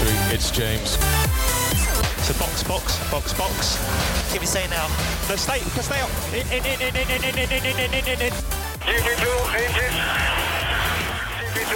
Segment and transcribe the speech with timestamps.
[0.00, 0.34] victory.
[0.34, 0.90] It's James.
[2.24, 3.78] So box, box, box, box.
[4.32, 4.88] Give me say now.
[5.28, 6.10] No, stay, stay up.
[6.32, 8.32] In, in, in, in, in, in, in, in, in, in, in, in, in.
[8.86, 9.96] GP2, engine.
[11.54, 11.74] GP2.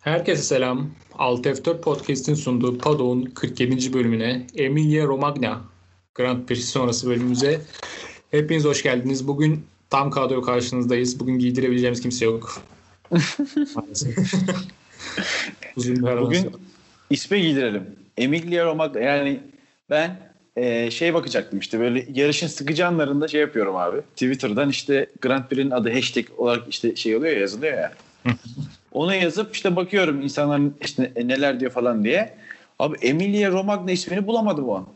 [0.00, 0.90] Herkese selam.
[1.18, 3.92] 6F4 Podcast'in sunduğu Paddock'un 47.
[3.92, 5.60] bölümüne Emilia Romagna
[6.14, 7.60] Grand Prix sonrası bölümümüze
[8.30, 9.28] hepiniz hoş geldiniz.
[9.28, 11.20] Bugün tam kadro karşınızdayız.
[11.20, 12.62] Bugün giydirebileceğimiz kimse yok.
[15.76, 16.52] Uzun bir Bugün
[17.10, 17.86] isme giydirelim.
[18.16, 19.00] Emilia Romagna.
[19.00, 19.40] Yani
[19.90, 20.16] ben
[20.56, 24.00] e, şey bakacaktım işte böyle yarışın sıkıcı anlarında şey yapıyorum abi.
[24.00, 27.92] Twitter'dan işte Grand Prix'nin adı hashtag olarak işte şey oluyor ya yazılıyor ya.
[28.92, 32.34] Onu yazıp işte bakıyorum insanlar işte neler diyor falan diye.
[32.78, 34.88] Abi Emilia Romagna ismini bulamadım o an.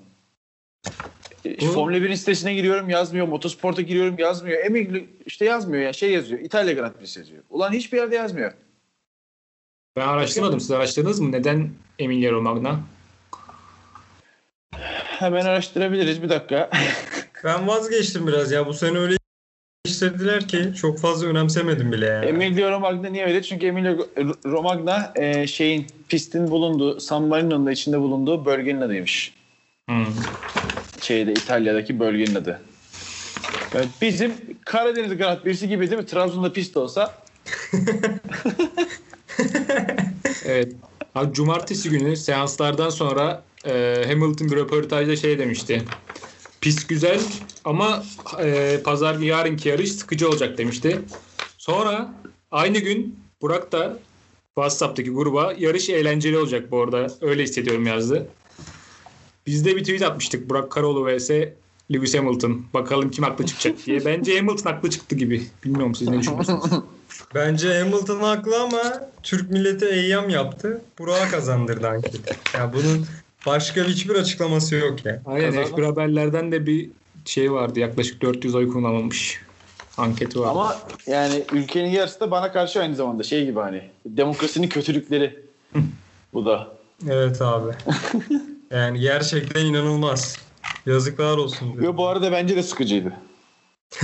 [1.45, 3.29] E, Bu- Formula 1'in sitesine giriyorum yazmıyor.
[3.29, 4.65] Motosport'a giriyorum yazmıyor.
[4.65, 6.41] Emilia işte yazmıyor ya şey yazıyor.
[6.41, 7.43] İtalya Grand Prix yazıyor.
[7.51, 8.53] Ulan hiçbir yerde yazmıyor.
[9.97, 10.61] Ben araştırmadım.
[10.61, 11.33] Siz araştırdınız mı?
[11.33, 12.81] Neden Emilia Romagna?
[15.05, 16.71] Hemen araştırabiliriz bir dakika.
[17.45, 18.67] Ben vazgeçtim biraz ya.
[18.67, 19.17] Bu sene öyle
[19.85, 22.27] işlediler ki çok fazla önemsemedim bile yani.
[22.27, 23.43] Emilio Romagna niye öyle?
[23.43, 24.09] Çünkü Emilio
[24.45, 29.35] Romagna e, şeyin pistin bulunduğu San Marino'nun da içinde bulunduğu bölgenin adıymış.
[29.89, 30.07] Hmm.
[31.01, 32.61] Şeyde İtalya'daki bölgenin adı.
[33.75, 34.33] Yani bizim
[34.65, 36.07] Karadeniz Grand Prix'si gibi değil mi?
[36.07, 37.15] Trabzon'da pist olsa
[40.45, 40.73] Evet.
[41.15, 45.83] Abi, cumartesi günü seanslardan sonra e, Hamilton bir röportajda şey demişti.
[46.61, 47.21] Pist güzel
[47.65, 48.03] ama
[48.43, 51.01] e, pazar yarınki yarış sıkıcı olacak demişti.
[51.59, 52.15] Sonra
[52.51, 53.99] aynı gün Burak da
[54.55, 57.07] WhatsApp'taki gruba yarış eğlenceli olacak bu arada.
[57.21, 58.29] Öyle hissediyorum yazdı.
[59.47, 60.51] Biz de bir tweet atmıştık.
[60.51, 61.31] Burak Karoğlu vs.
[61.93, 62.65] Lewis Hamilton.
[62.75, 64.05] Bakalım kim haklı çıkacak diye.
[64.05, 65.43] Bence Hamilton haklı çıktı gibi.
[65.65, 66.65] Bilmiyorum siz ne düşünüyorsunuz?
[67.35, 68.83] Bence Hamilton haklı ama
[69.23, 70.81] Türk milleti eyyam yaptı.
[70.99, 72.37] Burak'a kazandırdı anketi.
[72.55, 73.07] Ya bunun
[73.47, 75.23] başka hiçbir açıklaması yok ya.
[75.27, 75.81] Aynen Kazandı.
[75.81, 76.91] F1 haberlerden de bir
[77.25, 77.81] şey vardı.
[77.81, 79.41] Yaklaşık 400 oy kullanılmış.
[79.97, 80.49] Anketi var.
[80.49, 80.77] ama
[81.07, 85.45] yani ülkenin yarısı da bana karşı aynı zamanda şey gibi hani demokrasinin kötülükleri.
[86.35, 86.69] Bu da.
[87.09, 87.73] Evet abi.
[88.71, 90.39] Yani gerçekten inanılmaz.
[90.87, 91.73] Yazıklar olsun.
[91.83, 93.13] Yo, bu arada bence de sıkıcıydı.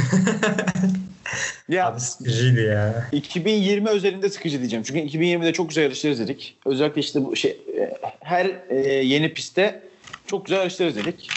[1.69, 3.09] ya Abi sıkıcıydı ya.
[3.12, 4.83] 2020 özelinde sıkıcı diyeceğim.
[4.83, 6.56] Çünkü 2020'de çok güzel yarışlar izledik.
[6.66, 9.83] Özellikle işte bu şey e, her e, yeni pistte
[10.27, 11.28] çok güzel yarışlar izledik.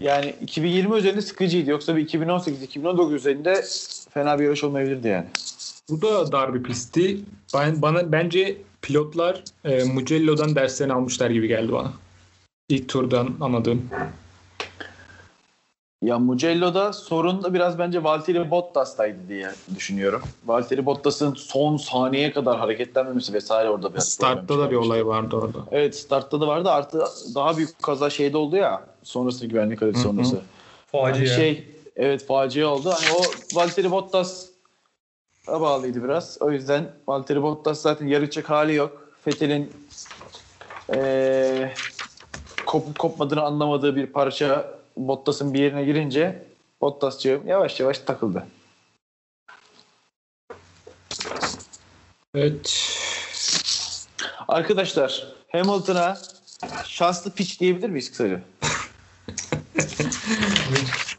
[0.00, 1.70] Yani 2020 üzerinde sıkıcıydı.
[1.70, 3.64] Yoksa bir 2018-2019 üzerinde
[4.10, 5.26] fena bir yarış olmayabilirdi yani.
[5.90, 7.20] Bu da dar bir pistti.
[7.54, 11.92] Ben, bana bence pilotlar e, Mugello'dan derslerini almışlar gibi geldi bana.
[12.68, 13.90] İlk turdan anladığım.
[16.02, 20.22] Ya Mugello'da sorun da biraz bence Valtteri Bottas'taydı diye düşünüyorum.
[20.46, 25.58] Valtteri Bottas'ın son saniyeye kadar hareketlenmemesi vesaire orada biraz Startta da bir olay vardı orada.
[25.70, 26.70] Evet startta da vardı.
[26.70, 27.04] Artı
[27.34, 28.82] daha büyük kaza şeyde oldu ya.
[29.02, 29.94] Sonrası güvenlik hı.
[29.94, 30.40] sonrası.
[30.92, 31.14] Facia.
[31.14, 32.90] Hani şey evet facia oldu.
[32.90, 33.22] Hani o
[33.56, 34.46] Valtteri Bottas
[35.48, 36.38] bağlıydı biraz.
[36.40, 39.08] O yüzden Valtteri Bottas zaten yarışacak hali yok.
[39.26, 39.72] Vettel'in
[40.94, 41.74] eee
[42.66, 46.42] kopup kopmadığını anlamadığı bir parça Bottas'ın bir yerine girince
[46.80, 48.46] Bottas'cığım yavaş yavaş takıldı.
[52.34, 52.88] Evet.
[54.48, 56.18] Arkadaşlar Hamilton'a
[56.86, 58.40] şanslı piç diyebilir miyiz kısaca?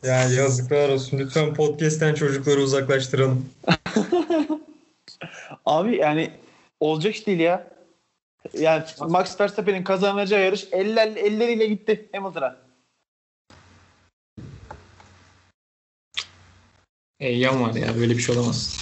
[0.04, 1.20] Ya yazıklar olsun.
[1.20, 3.50] Lütfen podcast'ten çocukları uzaklaştıralım.
[5.66, 6.32] Abi yani
[6.80, 7.68] olacak iş değil ya.
[8.54, 12.56] Yani Max Verstappen'in kazanacağı yarış eller, elleriyle gitti Hamilton'a.
[17.24, 18.80] Eyyam var ya böyle bir şey olamaz.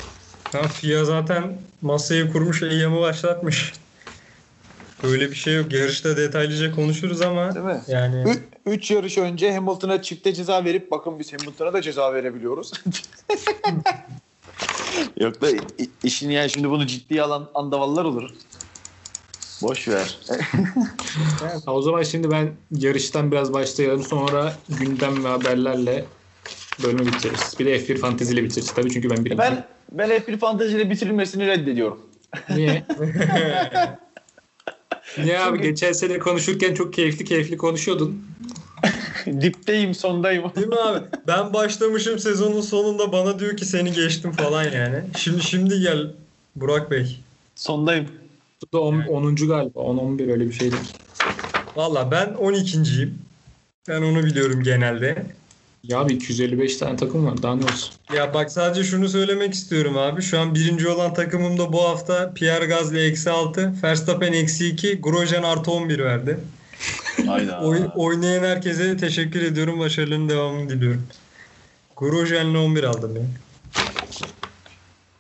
[0.52, 3.74] Ha, FIA zaten masayı kurmuş, eyyamı başlatmış.
[5.04, 5.74] Böyle bir şey yok.
[5.74, 7.82] Yarışta detaylıca konuşuruz ama Değil mi?
[7.88, 12.72] yani 3 yarış önce Hamilton'a çifte ceza verip bakın biz Hamilton'a da ceza verebiliyoruz.
[15.20, 15.48] Yok da
[16.04, 18.30] işin yani şimdi bunu ciddiye alan andavallar olur.
[19.62, 20.20] Boş ver.
[21.66, 24.04] Ha, o zaman şimdi ben yarıştan biraz başlayalım.
[24.04, 26.06] Sonra gündem ve haberlerle
[26.84, 27.56] bölümü bitiririz.
[27.60, 29.38] Bir de F1 fanteziyle bitiririz tabii çünkü ben birinci.
[29.38, 32.00] ben ben F1 fanteziyle bitirilmesini reddediyorum.
[32.50, 32.84] Niye?
[35.18, 38.26] Niye abi geçen sene konuşurken çok keyifli keyifli konuşuyordun.
[39.42, 40.52] Dipteyim, sondayım.
[40.56, 41.06] Değil mi abi?
[41.28, 45.04] Ben başlamışım sezonun sonunda bana diyor ki seni geçtim falan yani.
[45.18, 46.08] Şimdi şimdi gel
[46.56, 47.20] Burak Bey.
[47.56, 48.08] sondayım.
[48.62, 49.36] Bu da 10.
[49.36, 49.80] galiba.
[49.80, 50.76] 10-11 öyle bir şeydi.
[51.76, 53.20] Valla ben 12.yim.
[53.88, 55.26] Ben onu biliyorum genelde.
[55.84, 57.42] Ya abi 255 tane takım var.
[57.44, 57.94] Daha ne olsun?
[58.14, 60.22] Ya bak sadece şunu söylemek istiyorum abi.
[60.22, 65.44] Şu an birinci olan takımımda bu hafta Pierre Gasly eksi 6, Verstappen eksi 2, Grosjean
[65.44, 66.40] artı 11 verdi.
[67.26, 67.62] Hayda.
[67.62, 69.80] Oy- oynayan herkese teşekkür ediyorum.
[69.80, 71.08] Başarılarının devamını diliyorum.
[71.98, 73.22] Grosjean'la 11 aldım ya.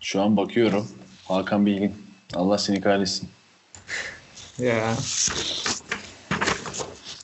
[0.01, 0.87] Şu an bakıyorum.
[1.27, 1.93] Hakan Bilgin.
[2.33, 3.29] Allah seni kahretsin.
[4.59, 4.95] Ya.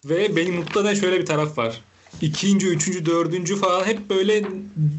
[0.05, 1.81] Ve beni mutlu eden şöyle bir taraf var.
[2.21, 4.43] İkinci, üçüncü, dördüncü falan hep böyle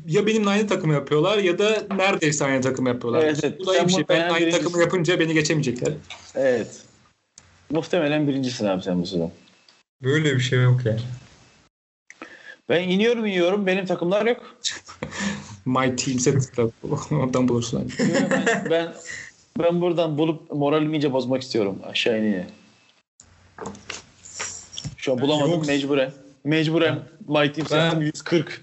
[0.07, 3.23] ya benimle aynı takım yapıyorlar ya da neredeyse aynı takım yapıyorlar.
[3.23, 3.61] Evet, evet.
[3.61, 4.05] Bu da iyi bir şey.
[4.09, 4.65] Ben aynı birincisin.
[4.65, 5.93] takımı yapınca beni geçemeyecekler.
[6.35, 6.83] Evet.
[7.71, 9.33] Muhtemelen birincisin abi sen bu sezon.
[10.03, 11.01] Böyle bir şey yok yani.
[12.69, 13.67] Ben iniyorum iniyorum.
[13.67, 14.57] Benim takımlar yok.
[15.65, 16.51] My team set
[17.13, 17.93] oradan bulursun.
[17.99, 18.95] ben, ben
[19.59, 21.79] ben buradan bulup moralimi iyice bozmak istiyorum.
[21.87, 22.47] Aşağı ineye.
[24.97, 25.67] Şu an bulamadım Yok.
[25.67, 26.13] mecburen.
[26.49, 26.99] Mecburen
[27.29, 28.61] My Team Ben- setim 140.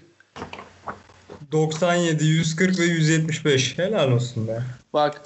[1.52, 3.78] 97, 140 ve 175.
[3.78, 4.62] Helal olsun be.
[4.92, 5.22] Bak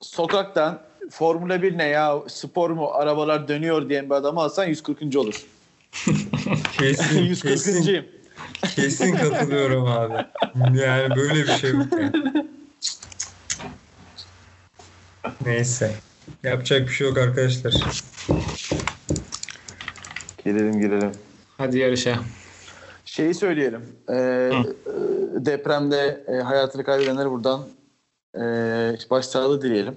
[0.00, 5.16] sokaktan Formula 1 ne ya spor mu arabalar dönüyor diyen bir adamı alsan 140.
[5.16, 5.34] olur.
[6.78, 8.06] Kesin, kesin, 140.
[8.76, 10.26] kesin katılıyorum abi.
[10.78, 12.12] Yani böyle bir şey yok yani.
[15.46, 15.94] Neyse.
[16.42, 17.74] Yapacak bir şey yok arkadaşlar.
[20.44, 21.12] Girelim girelim.
[21.58, 22.18] Hadi yarışa.
[23.04, 23.82] Şeyi söyleyelim.
[24.10, 24.52] Ee,
[25.46, 27.60] depremde e, hayatını kaybedenlere buradan
[28.34, 28.40] e,
[29.10, 29.96] başsağlığı dileyelim.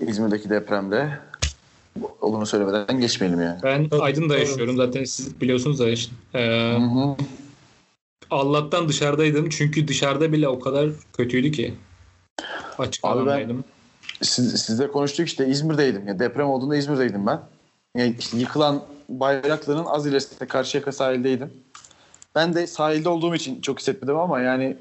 [0.00, 1.18] İzmir'deki depremde.
[2.20, 3.60] Onu söylemeden geçmeyelim yani.
[3.62, 4.76] Ben Aydın'da yaşıyorum.
[4.76, 5.88] Zaten siz biliyorsunuz da.
[5.88, 6.12] işte.
[6.34, 7.16] Ee, Hı hı.
[8.30, 9.48] Allah'tan dışarıdaydım.
[9.48, 11.74] Çünkü dışarıda bile o kadar kötüydü ki.
[12.78, 13.64] Açık Abi ben- alandaydım.
[14.22, 16.08] Siz, sizle konuştuk işte İzmir'deydim.
[16.08, 17.40] Ya deprem olduğunda İzmir'deydim ben.
[17.96, 21.52] Yani işte yıkılan Bayraklı'nın az ilerisinde Karşıyaka sahildeydim.
[22.34, 24.76] Ben de sahilde olduğum için çok hissetmedim ama yani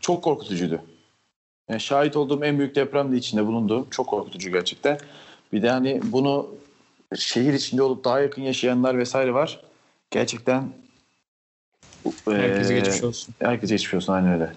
[0.00, 0.82] çok korkutucuydu.
[1.68, 4.98] Yani şahit olduğum en büyük deprem de içinde bulunduğum çok korkutucu gerçekten.
[5.52, 6.50] Bir de hani bunu
[7.16, 9.60] şehir içinde olup daha yakın yaşayanlar vesaire var.
[10.10, 10.72] Gerçekten
[12.26, 13.34] Herkese eee, geçmiş olsun.
[13.40, 14.52] Herkese geçmiş olsun aynen öyle.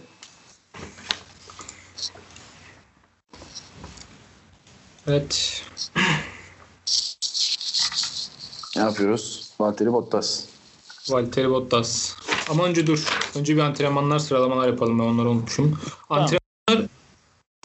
[5.07, 5.63] Evet.
[8.75, 9.49] Ne yapıyoruz?
[9.59, 10.45] Valtteri Bottas.
[11.09, 12.15] Valtteri Bottas.
[12.49, 13.07] Ama önce dur.
[13.35, 14.99] Önce bir antrenmanlar sıralamalar yapalım.
[14.99, 15.79] Ben onları unutmuşum.
[16.09, 16.89] Antrenmanlar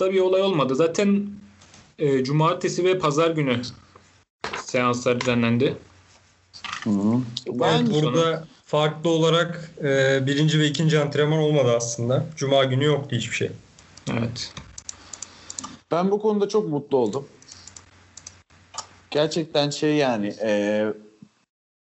[0.00, 0.74] da bir olay olmadı.
[0.76, 1.26] Zaten
[1.98, 3.62] e, cumartesi ve pazar günü
[4.64, 5.76] seanslar düzenlendi.
[6.84, 7.20] Hı -hı.
[7.46, 12.26] Ben burada farklı olarak e, birinci ve ikinci antrenman olmadı aslında.
[12.36, 13.50] Cuma günü yoktu hiçbir şey.
[14.10, 14.52] Evet.
[15.90, 17.26] Ben bu konuda çok mutlu oldum.
[19.10, 20.84] Gerçekten şey yani e,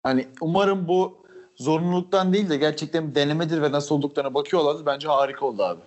[0.02, 1.26] hani umarım bu
[1.56, 4.86] zorunluluktan değil de gerçekten bir denemedir ve nasıl olduklarına bakıyorlardı.
[4.86, 5.80] Bence harika oldu abi.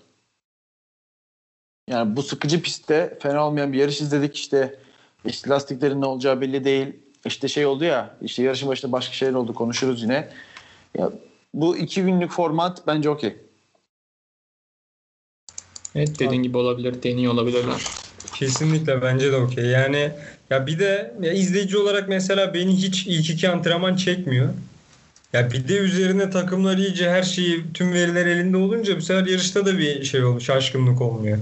[1.90, 4.36] Yani bu sıkıcı pistte fena olmayan bir yarış izledik.
[4.36, 4.80] İşte,
[5.26, 6.88] işte lastiklerin ne olacağı belli değil.
[7.26, 10.30] İşte şey oldu ya işte yarışın başında başka şeyler oldu konuşuruz yine.
[10.98, 11.12] Ya,
[11.54, 13.36] bu iki günlük format bence okey.
[15.96, 17.04] Evet dediğin gibi olabilir.
[17.04, 17.82] Deniyor olabilirler.
[18.36, 19.66] Kesinlikle bence de okey.
[19.66, 20.12] Yani
[20.54, 24.50] ya bir de ya izleyici olarak mesela beni hiç ilk iki antrenman çekmiyor.
[25.34, 29.66] Ya bir de üzerine takımlar iyice her şeyi tüm veriler elinde olunca bu sefer yarışta
[29.66, 30.42] da bir şey oluyor.
[30.42, 31.38] Şaşkınlık olmuyor.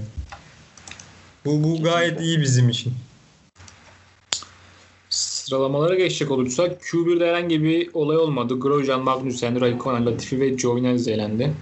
[1.44, 2.92] Bu, bu gayet iyi bizim için.
[5.10, 8.54] Sıralamalara geçecek olursak Q1'de herhangi bir olay olmadı.
[8.60, 11.52] Grosjean, Magnussen, Raikkonen, Latifi ve Giovinazzi elendi.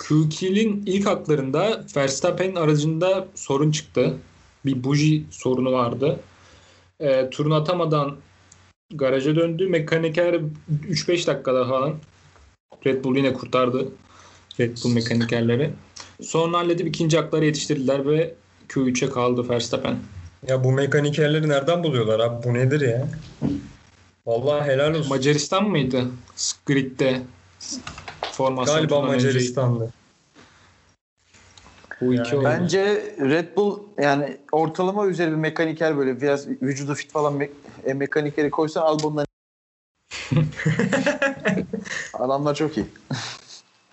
[0.00, 4.14] Q2'nin ilk haklarında Verstappen'in aracında sorun çıktı.
[4.66, 6.20] Bir buji sorunu vardı.
[7.02, 8.16] E, turunu atamadan
[8.94, 9.68] garaja döndü.
[9.68, 10.40] Mekaniker
[10.88, 11.94] 3-5 dakikada falan
[12.86, 13.88] Red Bull yine kurtardı.
[14.60, 15.70] Red Bull mekanikerleri.
[16.22, 18.34] Sonra halledip ikinci hakları yetiştirdiler ve
[18.68, 19.96] Q3'e kaldı Verstappen.
[20.48, 22.44] Ya bu mekanikerleri nereden buluyorlar abi?
[22.44, 23.08] Bu nedir ya?
[24.26, 25.08] Vallahi helal olsun.
[25.08, 26.04] Macaristan mıydı?
[26.66, 27.22] Grid'de
[28.32, 29.92] formasyon Galiba Macaristan'dı.
[32.02, 32.44] Bu iki Yani.
[32.44, 32.84] Bence
[33.20, 37.50] Red Bull yani ortalama üzeri bir mekaniker böyle biraz vücudu fit falan me-
[37.84, 39.26] e, mekanikeri koysan Albon'dan
[42.14, 42.86] Adamlar çok iyi.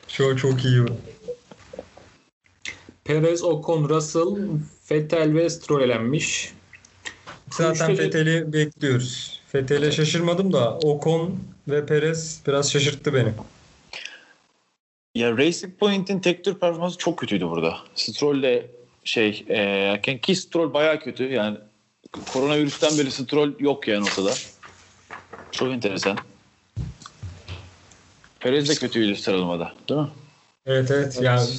[0.08, 0.88] Çok çok iyi.
[0.88, 0.92] bu.
[3.04, 4.38] Perez, Ocon, Russell,
[4.92, 6.54] Vettel ve Stroll elenmiş.
[7.52, 9.42] Zaten Q3'te de- Fethel'i bekliyoruz.
[9.48, 13.30] Fethel'e şaşırmadım da Ocon ve Perez biraz şaşırttı beni.
[15.20, 17.78] Ya Racing Point'in tek tür performansı çok kötüydü burada.
[17.96, 18.66] Stroll'le
[19.04, 21.58] şey e, ki Stroll bayağı kötü yani
[22.34, 24.34] koronavirüsten beri Stroll yok yani ortada.
[25.52, 26.18] Çok enteresan.
[28.40, 30.08] Perez de kötüydü sıralamada değil mi?
[30.66, 31.20] Evet evet.
[31.22, 31.50] Yani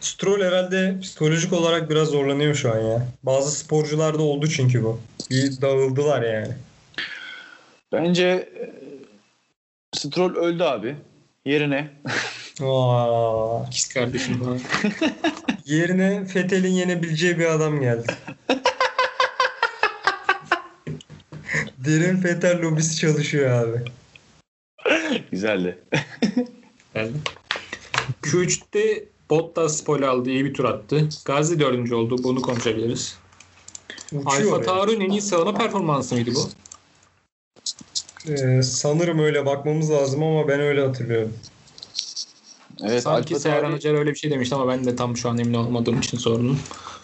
[0.00, 3.08] Stroll herhalde psikolojik olarak biraz zorlanıyor şu an ya.
[3.22, 5.00] Bazı sporcularda oldu çünkü bu.
[5.30, 6.54] Bir dağıldılar yani.
[7.92, 8.72] Bence e,
[9.96, 10.96] Stroll öldü abi.
[11.44, 11.90] Yerine
[12.62, 14.60] Aa, İkiz kardeşim falan.
[15.64, 18.06] yerine Fethel'in yenebileceği bir adam geldi.
[21.78, 23.82] Derin Fethel lobisi çalışıyor abi.
[25.30, 25.78] güzeldi.
[26.94, 27.18] geldi.
[28.22, 30.30] Q3'te Bottas pole aldı.
[30.30, 31.08] iyi bir tur attı.
[31.24, 32.24] Gazi dördüncü oldu.
[32.24, 33.18] Bunu konuşabiliriz.
[34.26, 34.62] Alfa.
[34.62, 36.48] Tauri'nin en iyi sıralama performansı mıydı bu?
[38.32, 41.32] Ee, sanırım öyle bakmamız lazım ama ben öyle hatırlıyorum.
[42.82, 45.54] Evet, Sanki Serhan Hoca öyle bir şey demişti ama ben de tam şu an emin
[45.54, 46.58] olmadığım için sordum.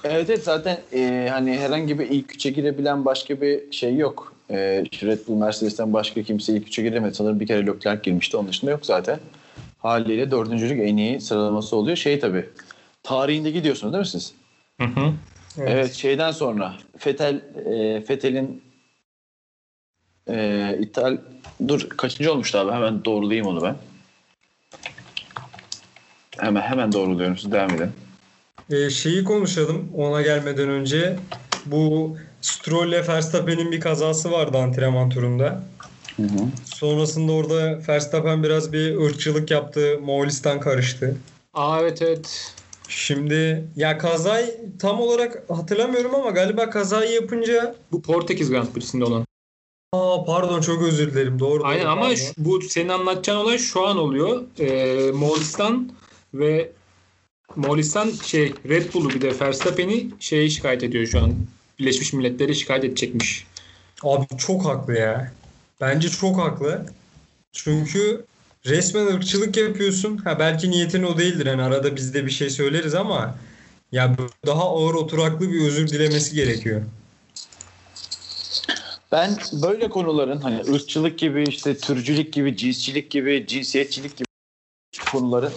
[0.04, 4.34] Evet, evet zaten e, hani herhangi bir ilk üçe girebilen başka bir şey yok.
[4.50, 4.56] E,
[5.02, 7.14] Red Bull Mercedes'ten başka kimse ilk üçe giremedi.
[7.14, 8.36] Sanırım bir kere Leclerc girmişti.
[8.36, 9.18] Onun dışında yok zaten.
[9.78, 11.96] Haliyle dördüncülük en iyi sıralaması oluyor.
[11.96, 12.48] Şey tabii.
[13.02, 14.32] Tarihinde gidiyorsunuz değil mi siz?
[14.80, 15.12] Hı hı.
[15.58, 18.62] Evet, şeyden sonra Fetel e, Fetel'in
[20.28, 21.16] e, ithal
[21.68, 22.72] dur kaçıncı olmuştu abi?
[22.72, 23.76] Hemen doğrulayayım onu ben.
[26.40, 27.36] Hemen hemen doğruluyorum.
[27.38, 27.90] Siz devam edin.
[28.70, 31.16] Ee, şeyi konuşalım ona gelmeden önce.
[31.66, 35.62] Bu Stroll ile Verstappen'in bir kazası vardı antrenman turunda.
[36.16, 36.28] Hı hı.
[36.64, 39.98] Sonrasında orada Verstappen biraz bir ırkçılık yaptı.
[40.02, 41.16] Moğolistan karıştı.
[41.54, 42.54] Aa evet evet.
[42.88, 49.24] Şimdi ya kazayı tam olarak hatırlamıyorum ama galiba kazayı yapınca Bu Portekiz Grand Prix'sinde olan.
[49.92, 51.38] Aa pardon çok özür dilerim.
[51.38, 51.64] Doğru.
[51.64, 54.42] Aynen doğru, ama şu- bu senin anlatacağın olay şu an oluyor.
[54.58, 55.90] Ee, Moğolistan
[56.34, 56.70] ve
[57.56, 61.34] Moğolistan şey Red Bull'u bir de Verstappen'i şeye şikayet ediyor şu an.
[61.78, 63.46] Birleşmiş Milletler'e şikayet edecekmiş.
[64.02, 65.32] Abi çok haklı ya.
[65.80, 66.86] Bence çok haklı.
[67.52, 68.24] Çünkü
[68.66, 70.16] resmen ırkçılık yapıyorsun.
[70.16, 71.46] Ha belki niyetin o değildir.
[71.46, 73.34] Yani arada biz de bir şey söyleriz ama
[73.92, 76.82] ya daha ağır oturaklı bir özür dilemesi gerekiyor.
[79.12, 84.26] Ben böyle konuların hani ırkçılık gibi işte türcülük gibi cinsçilik gibi cinsiyetçilik gibi
[85.12, 85.52] konuların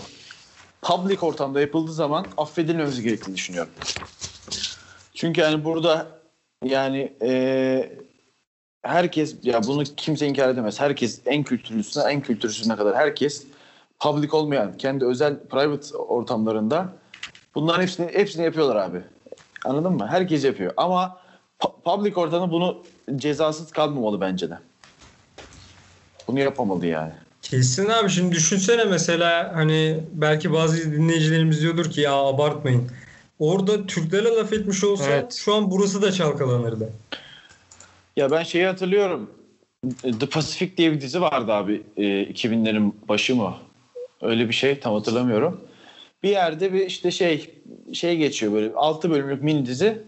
[0.83, 3.73] public ortamda yapıldığı zaman affedilmemiz gerektiğini düşünüyorum.
[5.15, 6.07] Çünkü yani burada
[6.63, 7.91] yani e,
[8.83, 10.79] herkes ya bunu kimse inkar edemez.
[10.79, 13.47] Herkes en kültürlüsüne en kültürsüzüne kadar herkes
[13.99, 16.89] public olmayan kendi özel private ortamlarında
[17.55, 19.01] bunların hepsini hepsini yapıyorlar abi.
[19.65, 20.07] Anladın mı?
[20.07, 20.73] Herkes yapıyor.
[20.77, 21.17] Ama
[21.59, 22.77] pu- public ortamda bunu
[23.15, 24.57] cezasız kalmamalı bence de.
[26.27, 27.13] Bunu yapamalı yani.
[27.43, 32.91] Kesin abi şimdi düşünsene mesela hani belki bazı dinleyicilerimiz diyordur ki ya abartmayın.
[33.39, 35.33] Orada Türklere laf etmiş olsa Evet.
[35.33, 36.89] şu an burası da çalkalanırdı.
[38.17, 39.29] Ya ben şeyi hatırlıyorum.
[40.19, 41.81] The Pacific diye bir dizi vardı abi.
[41.97, 43.55] E, 2000'lerin başı mı?
[44.21, 45.61] Öyle bir şey tam hatırlamıyorum.
[46.23, 47.49] Bir yerde bir işte şey
[47.93, 50.01] şey geçiyor böyle 6 bölümlük mini dizi.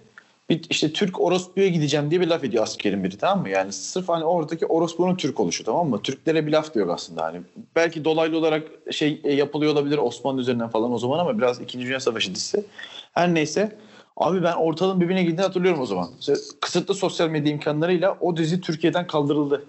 [0.49, 3.49] Bir işte Türk orospuya gideceğim diye bir laf ediyor askerin biri tamam mı?
[3.49, 6.01] Yani sırf hani oradaki orospunun Türk oluşu tamam mı?
[6.01, 7.41] Türklere bir laf diyor aslında hani.
[7.75, 11.79] Belki dolaylı olarak şey e, yapılıyor olabilir Osmanlı üzerinden falan o zaman ama biraz 2.
[11.79, 12.65] Dünya Savaşı dizisi.
[13.13, 13.75] Her neyse.
[14.17, 16.09] Abi ben ortalığın birbirine girdiğini hatırlıyorum o zaman.
[16.19, 19.65] İşte kısıtlı sosyal medya imkanlarıyla o dizi Türkiye'den kaldırıldı.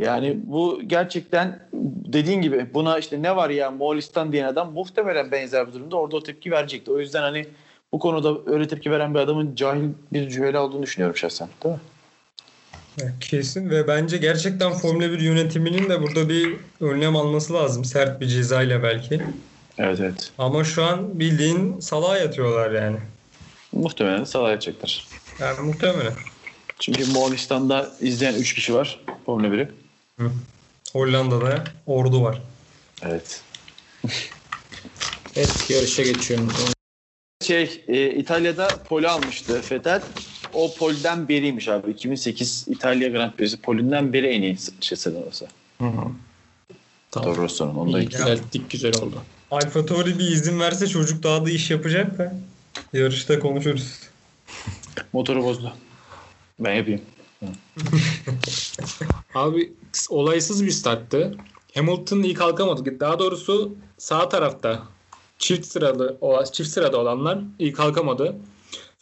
[0.00, 1.68] Yani bu gerçekten
[2.12, 6.16] dediğin gibi buna işte ne var ya Moğolistan diyen adam muhtemelen benzer bir durumda orada
[6.16, 6.92] o tepki verecekti.
[6.92, 7.46] O yüzden hani
[7.92, 11.48] bu konuda öyle tepki veren bir adamın cahil bir cühele olduğunu düşünüyorum şahsen.
[11.64, 11.80] Değil mi?
[13.20, 17.84] Kesin ve bence gerçekten Formula 1 yönetiminin de burada bir önlem alması lazım.
[17.84, 19.22] Sert bir cezayla belki.
[19.78, 20.30] Evet evet.
[20.38, 22.96] Ama şu an bildiğin salağa yatıyorlar yani.
[23.72, 25.06] Muhtemelen salah edecekler.
[25.40, 26.12] Yani muhtemelen.
[26.78, 29.68] Çünkü Moğolistan'da izleyen 3 kişi var Formula 1'i.
[30.92, 32.42] Hollanda'da ordu var.
[33.02, 33.42] Evet.
[35.36, 36.48] Evet yarışa geçiyorum.
[37.42, 40.02] Şey e, İtalya'da pole almıştı Vettel.
[40.52, 41.90] O polden beriymiş abi.
[41.90, 45.46] 2008 İtalya Grand Prix'si polünden beri en iyi şey sıralaması.
[45.78, 45.90] Hı hı.
[47.10, 47.34] Tamam.
[47.34, 47.74] Toro Rosso'nun.
[47.74, 49.22] Onu da İyi, düzelttik güzel oldu.
[49.50, 52.34] Alfa Tauri bir izin verse çocuk daha da iş yapacak da
[52.92, 54.00] yarışta konuşuruz.
[55.12, 55.72] motoru bozdu.
[56.60, 57.00] Ben yapayım.
[59.34, 59.72] Abi
[60.10, 61.34] olaysız bir starttı.
[61.74, 63.00] Hamilton iyi kalkamadı.
[63.00, 64.82] Daha doğrusu sağ tarafta
[65.38, 68.36] çift sıralı o çift sırada olanlar iyi kalkamadı.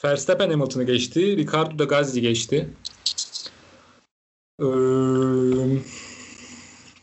[0.05, 1.37] Verstappen Hamilton'ı geçti.
[1.37, 2.69] Ricardo da Gasly geçti.
[4.63, 4.65] Ee,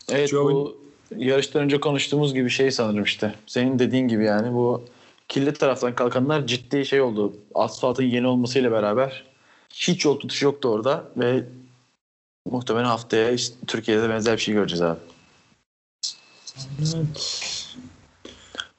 [0.08, 0.76] Evet Joey- bu
[1.16, 3.34] yarıştan önce konuştuğumuz gibi şey sanırım işte.
[3.46, 4.84] Senin dediğin gibi yani bu
[5.28, 7.32] kirli taraftan kalkanlar ciddi şey oldu.
[7.54, 9.24] Asfaltın yeni olmasıyla beraber
[9.74, 11.44] hiç yol tutuşu yoktu orada ve
[12.50, 14.98] muhtemelen haftaya işte Türkiye'de benzer bir şey göreceğiz abi.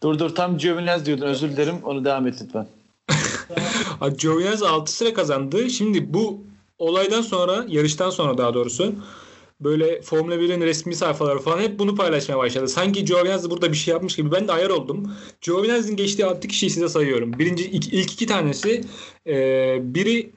[0.05, 2.67] Dur dur tam Giovinazzi diyordun özür dilerim onu devam et lütfen.
[3.99, 5.69] Ha, Giovinazzi 6 sıra kazandı.
[5.69, 6.43] Şimdi bu
[6.77, 8.95] olaydan sonra, yarıştan sonra daha doğrusu
[9.59, 12.67] böyle Formula 1'in resmi sayfaları falan hep bunu paylaşmaya başladı.
[12.67, 14.31] Sanki Giovinazzi burada bir şey yapmış gibi.
[14.31, 15.13] Ben de ayar oldum.
[15.41, 17.39] Giovinazzi'nin geçtiği 6 kişiyi size sayıyorum.
[17.39, 18.83] Birinci, ilk, ilk iki tanesi
[19.27, 19.35] e,
[19.81, 20.31] biri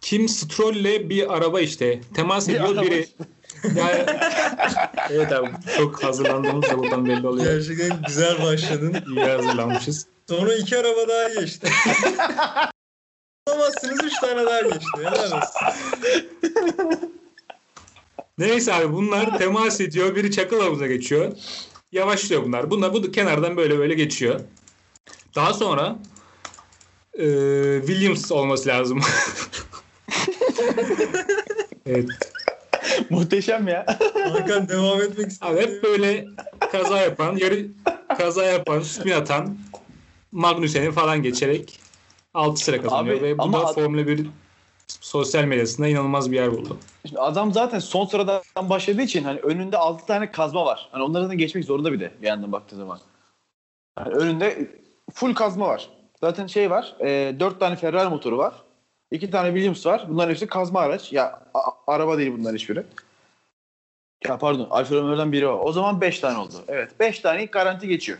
[0.00, 2.68] Kim Stroll'le bir araba işte temas Bir ediyor.
[2.68, 3.06] araba biri
[3.76, 4.04] yani,
[5.10, 7.54] evet abi çok hazırlandığımız da buradan belli oluyor.
[7.54, 8.96] Gerçekten güzel başladın.
[9.16, 10.06] İyi hazırlanmışız.
[10.28, 11.68] Sonra iki araba daha geçti.
[13.48, 14.86] Anlamazsınız üç tane daha geçti.
[14.98, 15.40] Helal.
[18.38, 20.16] Neyse abi bunlar temas ediyor.
[20.16, 21.32] Biri çakıl havuza geçiyor.
[21.92, 22.70] Yavaşlıyor bunlar.
[22.70, 24.40] Bunlar bu kenardan böyle böyle geçiyor.
[25.34, 25.98] Daha sonra
[27.14, 27.26] e,
[27.86, 29.00] Williams olması lazım.
[31.86, 32.33] evet.
[33.10, 33.86] Muhteşem ya.
[34.32, 35.60] Hakan devam etmek istiyor.
[35.60, 36.26] Hep böyle
[36.72, 37.66] kaza yapan, yarı
[38.18, 39.58] kaza yapan, spin atan
[40.32, 41.80] Magnussen'i falan geçerek
[42.34, 44.26] 6 sıra kazanıyor Abi, ve bu ama da Formula 1
[44.88, 46.78] sosyal medyasında inanılmaz bir yer buldu.
[47.06, 50.88] Şimdi adam zaten son sıradan başladığı için hani önünde 6 tane kazma var.
[50.92, 53.00] Hani onlardan da geçmek zorunda bir de bir yandan baktığı zaman.
[53.98, 54.70] Yani önünde
[55.14, 55.88] full kazma var.
[56.20, 56.96] Zaten şey var.
[57.00, 58.54] E, 4 tane Ferrari motoru var.
[59.14, 60.04] 2 tane Williams var.
[60.08, 61.12] Bunların hepsi kazma araç.
[61.12, 62.82] Ya a- araba değil bunların hiçbiri.
[64.28, 65.52] Ya pardon Alfa Romeo'dan biri o.
[65.58, 66.64] O zaman 5 tane oldu.
[66.68, 68.18] Evet 5 tane garanti geçiyor.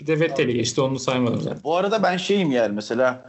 [0.00, 1.60] Bir de Vettel'i geçti onu saymadım zaten.
[1.64, 3.24] Bu arada ben şeyim yani mesela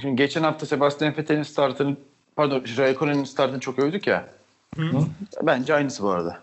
[0.00, 1.96] şimdi geçen hafta Sebastian Vettel'in startını
[2.36, 4.28] pardon Raikkonen'in startını çok övdük ya.
[4.76, 4.90] Hı?
[5.42, 6.40] Bence aynısı bu arada.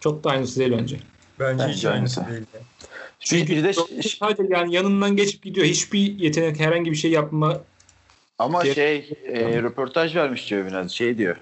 [0.00, 1.00] Çok da aynısı değil bence.
[1.40, 2.34] Bence hiç Bence aynısı aynısı.
[2.34, 2.46] değil.
[3.20, 5.66] Çünkü bir de sadece yani yanından geçip gidiyor.
[5.66, 7.60] Hiçbir yetenek herhangi bir şey yapma
[8.38, 11.36] Ama Diğer- şey e, röportaj vermiş diyor biraz şey diyor.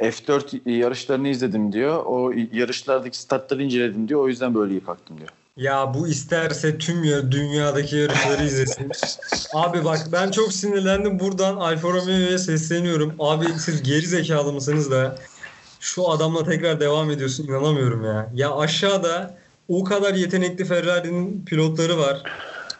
[0.00, 2.02] F4 yarışlarını izledim diyor.
[2.06, 4.20] O yarışlardaki startları inceledim diyor.
[4.20, 5.28] O yüzden böyle iyi kalktım diyor.
[5.56, 8.90] Ya bu isterse tüm ya dünyadaki yarışları izlesin.
[9.54, 11.18] Abi bak ben çok sinirlendim.
[11.20, 13.14] Buradan Alfa Romeo'ya sesleniyorum.
[13.18, 15.18] Abi siz geri zekalı mısınız da
[15.80, 18.30] şu adamla tekrar devam ediyorsun inanamıyorum ya.
[18.34, 22.22] Ya aşağıda o kadar yetenekli Ferrari'nin pilotları var.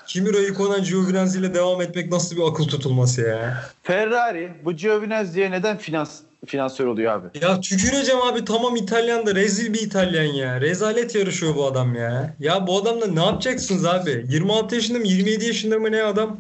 [0.06, 3.64] Kimi Raikkonen Giovinazzi ile devam etmek nasıl bir akıl tutulması ya?
[3.82, 7.38] Ferrari bu Giovinazzi'ye neden finans finansör oluyor abi?
[7.44, 10.60] Ya tüküreceğim abi tamam İtalyan da rezil bir İtalyan ya.
[10.60, 12.34] Rezalet yarışıyor bu adam ya.
[12.40, 14.24] Ya bu adamla ne yapacaksınız abi?
[14.28, 16.36] 26 yaşında mı 27 yaşında mı ne adam?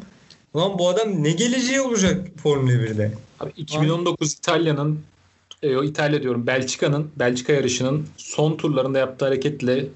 [0.56, 3.12] Lan bu adam ne geleceği olacak Formula 1'de?
[3.40, 5.00] Abi 2019 İtalya'nın
[5.62, 9.86] e, o İtalya diyorum Belçika'nın Belçika yarışının son turlarında yaptığı hareketle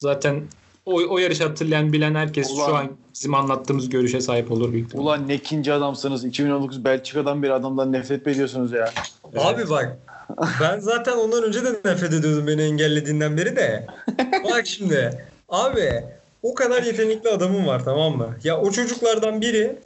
[0.00, 0.42] zaten
[0.86, 2.66] o, o yarışı hatırlayan bilen herkes Ulan.
[2.66, 5.06] şu an bizim anlattığımız görüşe sahip olur büyük ihtimalle.
[5.06, 6.24] Ulan ne ikinci adamsınız.
[6.24, 8.92] 2019 Belçika'dan bir adamdan nefret mi ediyorsunuz ya?
[9.36, 9.98] Abi bak
[10.60, 13.86] ben zaten ondan önce de nefret ediyordum beni engellediğinden beri de.
[14.50, 16.04] Bak şimdi abi
[16.42, 18.36] o kadar yetenekli adamım var tamam mı?
[18.44, 19.76] Ya o çocuklardan biri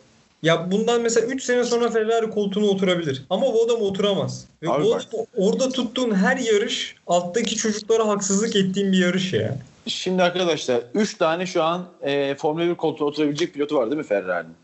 [0.42, 3.24] ya bundan mesela 3 sene sonra Ferrari koltuğuna oturabilir.
[3.30, 4.44] Ama bu adam oturamaz.
[4.62, 9.56] Ve Abi bu adam orada tuttuğun her yarış alttaki çocuklara haksızlık ettiğin bir yarış ya.
[9.86, 14.02] Şimdi arkadaşlar 3 tane şu an e, Formula 1 koltuğuna oturabilecek pilotu var değil mi
[14.06, 14.54] Ferrari'nin?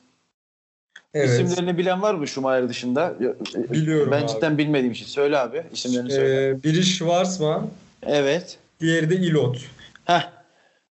[1.15, 1.29] Evet.
[1.31, 3.15] İsimlerini bilen var mı Schumacher dışında?
[3.55, 4.29] E, Biliyorum Ben abi.
[4.29, 5.07] cidden bilmediğim için.
[5.07, 6.49] Söyle abi isimlerini söyle.
[6.49, 7.71] Ee, biri Schwarzman,
[8.03, 8.59] Evet.
[8.81, 9.59] diğeri de Ilot.
[10.05, 10.31] Heh.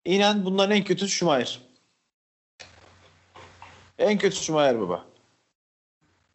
[0.05, 1.59] İnan bunların en kötüsü Schumacher.
[3.99, 5.05] En kötüsü Schumacher baba.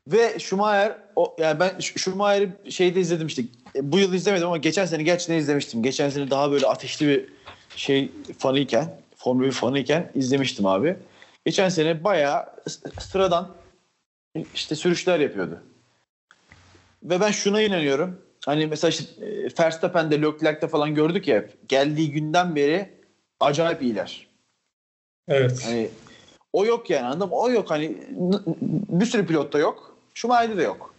[0.08, 3.41] Ve Schumacher o yani ben Sch- Schumacher'i şeyde izledim işte.
[3.75, 5.84] E, Bu yıl izlemedim ama geçen sene gerçekten izlemiştim.
[5.84, 7.25] Geçen sene daha böyle ateşli bir
[7.75, 10.95] şey fanıyken, Formula 1 fanıyken izlemiştim abi.
[11.45, 12.45] Geçen sene bayağı
[12.99, 13.49] sıradan
[14.55, 15.63] işte sürüşler yapıyordu.
[17.03, 18.21] Ve ben şuna inanıyorum.
[18.45, 21.69] Hani mesela işte e, Verstappen'de, Leclerc'te falan gördük ya hep.
[21.69, 22.89] Geldiği günden beri
[23.39, 24.27] acayip iyiler.
[25.27, 25.65] Evet.
[25.65, 25.89] Hani
[26.53, 27.36] o yok yani anladın mı?
[27.36, 27.97] O yok hani
[28.89, 29.97] bir sürü pilotta yok.
[30.13, 30.92] Schumacher'de de yok.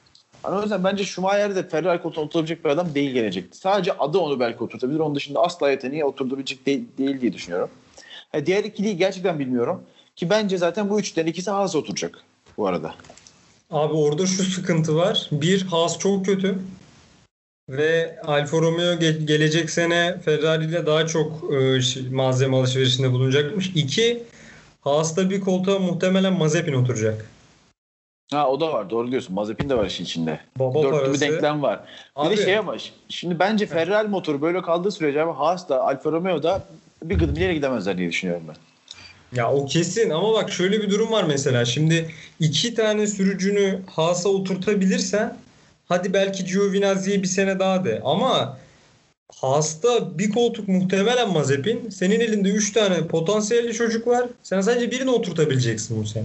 [0.45, 3.59] Hani o yüzden bence Schumacher de Ferrari koltuğuna oturabilecek bir adam değil gelecekti.
[3.59, 4.99] Sadece adı onu belki oturtabilir.
[4.99, 7.71] Onun dışında asla yeteneği oturabilecek değil, değil diye düşünüyorum.
[8.33, 9.83] Ha, diğer ikiliyi gerçekten bilmiyorum.
[10.17, 12.25] Ki bence zaten bu üçten ikisi Haas'a oturacak
[12.57, 12.95] bu arada.
[13.71, 15.29] Abi orada şu sıkıntı var.
[15.33, 16.59] Bir, Haas çok kötü.
[17.69, 21.81] Ve Alfa Romeo ge- gelecek sene Ferrari ile daha çok e,
[22.11, 23.73] malzeme alışverişinde bulunacakmış.
[23.75, 24.23] İki,
[24.81, 27.34] Haas'ta bir koltuğa muhtemelen Mazepin oturacak.
[28.31, 29.35] Ha o da var doğru diyorsun.
[29.35, 30.41] Mazepin de var işin içinde.
[30.59, 31.15] Baba Dörtlü parası.
[31.15, 31.81] bir denklem var.
[32.17, 32.77] Bir Abi, de şey ama
[33.09, 36.63] şimdi bence Ferrari motoru böyle kaldığı sürece ama Haas da Alfa Romeo da
[37.03, 38.57] bir gıdım ileri gidemezler diye düşünüyorum ben.
[39.39, 41.65] Ya o kesin ama bak şöyle bir durum var mesela.
[41.65, 42.11] Şimdi
[42.41, 45.37] iki tane sürücünü Haas'a oturtabilirsen
[45.89, 48.01] hadi belki Giovinazzi'ye bir sene daha de.
[48.05, 48.59] Ama
[49.41, 51.91] Haas'ta bir koltuk muhtemelen Mazepin.
[51.91, 54.27] Senin elinde 3 tane potansiyelli çocuk var.
[54.43, 56.25] Sen sadece birini oturtabileceksin bu sene.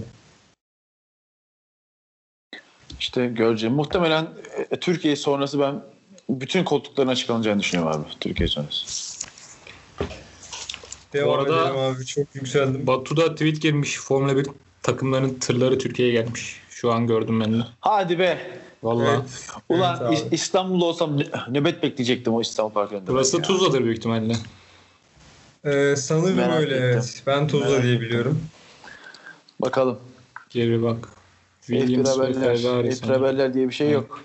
[3.00, 3.74] İşte göreceğim.
[3.74, 4.28] Muhtemelen
[4.70, 5.82] e, Türkiye sonrası ben
[6.28, 8.08] bütün koltukların açıklanacağını düşünüyorum abi.
[8.20, 8.86] Türkiye sonrası.
[11.12, 12.06] Devam arada- edelim abi.
[12.06, 12.86] Çok yükseldim.
[12.86, 13.98] Batu'da tweet girmiş.
[13.98, 14.46] Formula 1
[14.82, 16.60] takımlarının tırları Türkiye'ye gelmiş.
[16.70, 17.64] Şu an gördüm ben de.
[17.80, 18.60] Hadi be.
[18.82, 19.08] Vallahi.
[19.20, 19.46] Evet.
[19.68, 20.34] Ulan Evet abi.
[20.34, 23.06] İstanbul'da olsam nö- nöbet bekleyecektim o İstanbul Parkı'nda.
[23.06, 23.42] Burası Ya.
[23.42, 24.36] Tuzla'dır büyük ihtimalle.
[25.64, 26.84] Ee, sanırım Merak öyle ettim.
[26.92, 27.22] evet.
[27.26, 28.40] Ben Tuzla Merak diye biliyorum.
[29.60, 29.98] Bakalım.
[30.50, 31.08] Geri bak.
[31.62, 32.88] F1 Williams ve haberler, Ferrari.
[32.88, 33.22] F1 sanırım.
[33.22, 34.24] haberler diye bir şey yok.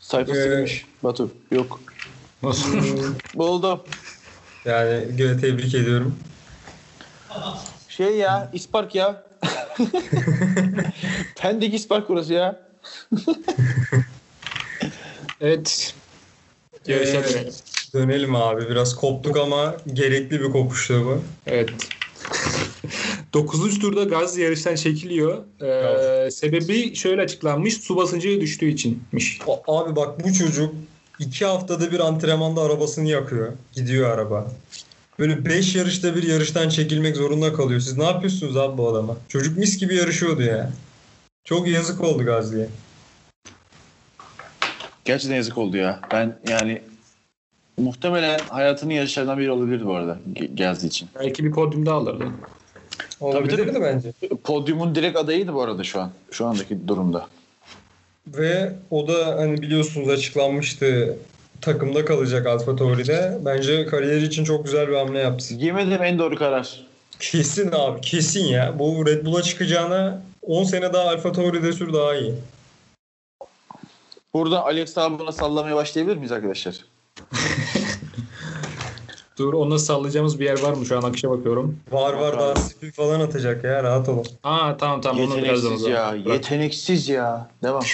[0.00, 0.86] Sayfa Ee, silinmiş.
[1.02, 1.80] Batu yok.
[2.42, 2.68] Nasıl?
[3.34, 3.80] Buldum.
[4.64, 6.16] Yani gö- tebrik ediyorum.
[7.88, 9.22] Şey ya İspark ya.
[11.36, 12.60] Pendik İspark burası ya.
[15.40, 15.94] evet.
[16.86, 17.54] Yarışa Ee, dönelim.
[17.94, 18.68] Dönelim abi.
[18.70, 21.22] Biraz koptuk ama gerekli bir kopuştu bu.
[21.46, 21.72] Evet.
[23.34, 23.78] 9.
[23.78, 25.38] turda gaz yarıştan çekiliyor.
[26.26, 27.74] Ee, sebebi şöyle açıklanmış.
[27.74, 29.38] Su basıncı düştüğü içinmiş.
[29.66, 30.74] A- Abi bak bu çocuk
[31.18, 33.52] iki haftada bir antrenmanda arabasını yakıyor.
[33.72, 34.52] Gidiyor araba.
[35.18, 37.80] Böyle 5 yarışta bir yarıştan çekilmek zorunda kalıyor.
[37.80, 39.16] Siz ne yapıyorsunuz abi bu adama?
[39.28, 40.70] Çocuk mis gibi yarışıyordu ya.
[41.44, 42.68] Çok yazık oldu Gazli'ye.
[45.04, 46.00] Gerçekten yazık oldu ya.
[46.12, 46.82] Ben yani
[47.78, 50.18] muhtemelen hayatının yarışlarından biri olabilirdi bu arada
[50.54, 51.08] Gezdi için.
[51.20, 52.24] Belki bir podyum daha alırdı.
[53.20, 53.84] Olabilirdi tabii.
[53.84, 54.12] bence.
[54.44, 56.10] Podyumun direkt adayıydı bu arada şu an.
[56.30, 57.26] Şu andaki durumda.
[58.26, 61.16] Ve o da hani biliyorsunuz açıklanmıştı
[61.60, 63.38] takımda kalacak Alfa Tauri'de.
[63.44, 65.54] Bence kariyeri için çok güzel bir hamle yaptı.
[65.54, 66.86] Yemedim en doğru karar.
[67.20, 68.78] Kesin abi kesin ya.
[68.78, 72.34] Bu Red Bull'a çıkacağına 10 sene daha Alfa Tauri'de sür daha iyi.
[74.34, 76.84] Burada Alex Albon'a sallamaya başlayabilir miyiz arkadaşlar?
[79.40, 80.86] Dur ona sallayacağımız bir yer var mı?
[80.86, 81.76] Şu an akışa bakıyorum.
[81.92, 84.26] Var var daha spin falan atacak ya rahat olun.
[84.42, 86.16] Aa tamam tamam onu birazdan o yeteneksiz zaman.
[86.16, 86.24] ya.
[86.24, 86.34] Bırak.
[86.34, 87.50] Yeteneksiz ya.
[87.62, 87.82] Devam.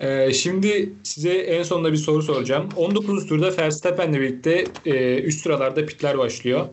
[0.00, 2.68] Ee, şimdi size en sonunda bir soru soracağım.
[2.76, 6.66] 19 turda Verstappen'le birlikte e, üst sıralarda pitler başlıyor.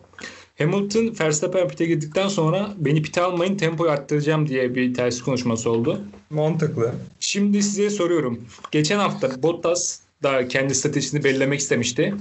[0.58, 6.00] Hamilton Verstappen pite girdikten sonra beni pite almayın tempoyu arttıracağım diye bir ters konuşması oldu.
[6.30, 6.92] Mantıklı.
[7.20, 8.40] Şimdi size soruyorum.
[8.70, 12.14] Geçen hafta Bottas da kendi stratejisini belirlemek istemişti.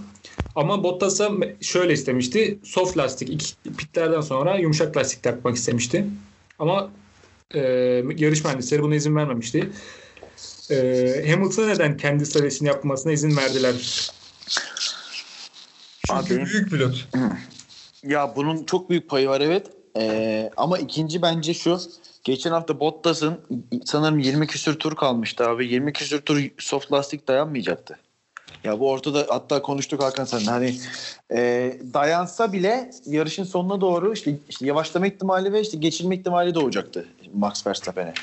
[0.56, 2.60] Ama Bottas'a şöyle istemişti.
[2.64, 6.06] Soft lastik ilk pitlerden sonra yumuşak lastik takmak istemişti.
[6.60, 6.92] Ama
[7.54, 7.60] e,
[8.18, 9.70] yarış mühendisleri buna izin vermemişti.
[10.72, 10.76] E,
[11.32, 13.76] Hamilton'a neden kendi stratejisini yapmasına izin verdiler?
[16.00, 16.46] Çünkü Abi.
[16.46, 17.08] büyük pilot.
[18.04, 19.68] Ya bunun çok büyük payı var evet.
[19.98, 21.80] Ee, ama ikinci bence şu.
[22.24, 23.40] Geçen hafta Bottas'ın
[23.86, 25.68] sanırım 20 küsür tur kalmıştı abi.
[25.68, 28.00] 20 küsür tur soft lastik dayanmayacaktı.
[28.64, 30.76] Ya bu ortada hatta konuştuk Hakan sen hani
[31.32, 37.08] e, dayansa bile yarışın sonuna doğru işte, işte yavaşlama ihtimali ve işte geçilme ihtimali doğacaktı
[37.34, 38.14] Max Verstappen'e.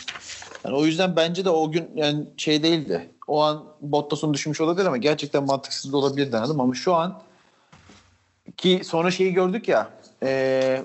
[0.64, 3.10] Yani o yüzden bence de o gün yani şey değildi.
[3.26, 7.22] O an Bottas'ın düşmüş olabilir ama gerçekten mantıksız da olabilirdi anladım ama şu an
[8.56, 9.90] ki sonra şeyi gördük ya
[10.22, 10.82] e,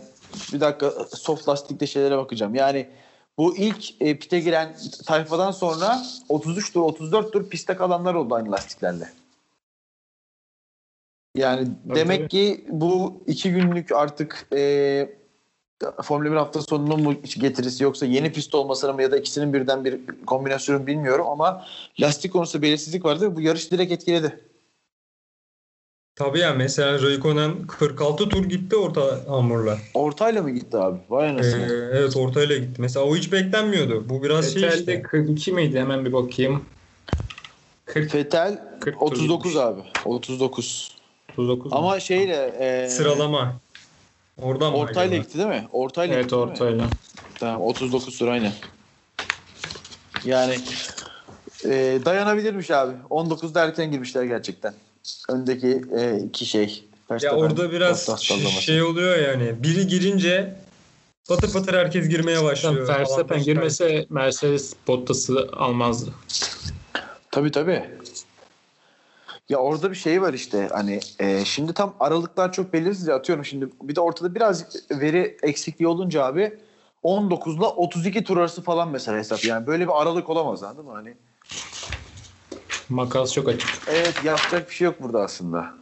[0.53, 2.55] bir dakika soft lastikte şeylere bakacağım.
[2.55, 2.89] Yani
[3.37, 8.51] bu ilk e, pite giren tayfadan sonra 33 tur 34 tur piste kalanlar oldu aynı
[8.51, 9.09] lastiklerle.
[11.35, 15.09] Yani Tabii, demek ki bu iki günlük artık e,
[16.03, 19.85] Formula 1 hafta sonunun mu getirisi yoksa yeni pist olmasına mı ya da ikisinin birden
[19.85, 21.65] bir kombinasyonu bilmiyorum ama
[22.01, 24.39] lastik konusunda belirsizlik vardı ve bu yarış direkt etkiledi.
[26.15, 29.77] Tabii ya mesela Raikkonen 46 tur gitti orta hamurla.
[29.93, 30.99] Ortayla mı gitti abi?
[31.09, 31.89] Vay Ee, anasını.
[31.93, 32.81] evet ortayla gitti.
[32.81, 34.09] Mesela o hiç beklenmiyordu.
[34.09, 35.01] Bu biraz şey Vettel'de işte.
[35.01, 35.79] 42 miydi?
[35.79, 36.65] Hemen bir bakayım.
[37.85, 39.55] 40, Fetel 40 tur 39 gitmiş.
[39.55, 39.81] abi.
[40.05, 40.91] 39.
[41.33, 41.77] 39 mu?
[41.77, 43.53] Ama şeyle e, Sıralama.
[44.41, 45.21] Oradan mı ortayla acaba?
[45.23, 45.67] gitti değil mi?
[45.71, 46.89] Ortayla Evet gitti ortayla.
[47.39, 48.51] Tamam 39 tur aynen.
[50.25, 50.55] Yani
[51.65, 52.93] e, dayanabilirmiş abi.
[53.09, 54.73] 19'da erken girmişler gerçekten.
[55.29, 56.85] Öndeki e, iki şey.
[57.21, 58.21] Ya orada biraz
[58.59, 59.63] şey oluyor yani.
[59.63, 60.55] Biri girince
[61.27, 62.87] patır patır herkes girmeye başlıyor.
[62.87, 66.11] Verstappen girmese Mercedes Bottas'ı almazdı.
[67.31, 67.83] Tabii tabii.
[69.49, 73.45] Ya orada bir şey var işte hani e, şimdi tam aralıklar çok belirsiz ya atıyorum
[73.45, 76.57] şimdi bir de ortada biraz veri eksikliği olunca abi
[77.03, 80.91] 19 ile 32 tur arası falan mesela hesap yani böyle bir aralık olamaz anladın mı
[80.91, 81.17] hani
[82.89, 83.69] Makas çok açık.
[83.87, 85.73] evet yapacak bir şey yok burada aslında.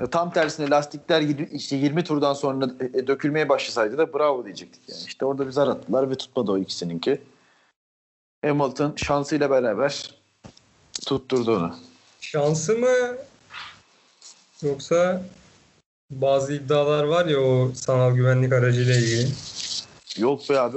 [0.00, 1.20] E, Tam tersine lastikler
[1.52, 5.02] işte 20 turdan sonra e, dökülmeye başlasaydı da bravo diyecektik yani.
[5.06, 7.20] İşte orada bir zar attılar ve tutmadı o ikisininki.
[8.44, 10.14] Hamilton şansıyla beraber
[11.06, 11.76] tutturdu onu.
[12.20, 13.16] Şansı mı
[14.62, 15.22] yoksa
[16.10, 19.28] bazı iddialar var ya o sanal güvenlik aracıyla ilgili.
[20.18, 20.76] Yok be abi.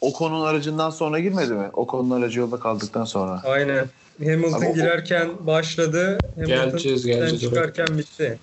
[0.00, 1.70] Ocon'un aracından sonra girmedi mi?
[1.72, 3.42] Ocon'un aracı yolda kaldıktan sonra.
[3.44, 3.86] Aynen.
[4.18, 6.18] Hamilton o- girerken başladı.
[6.34, 8.38] Hamilton Geleceğiz, çıkarken bitti.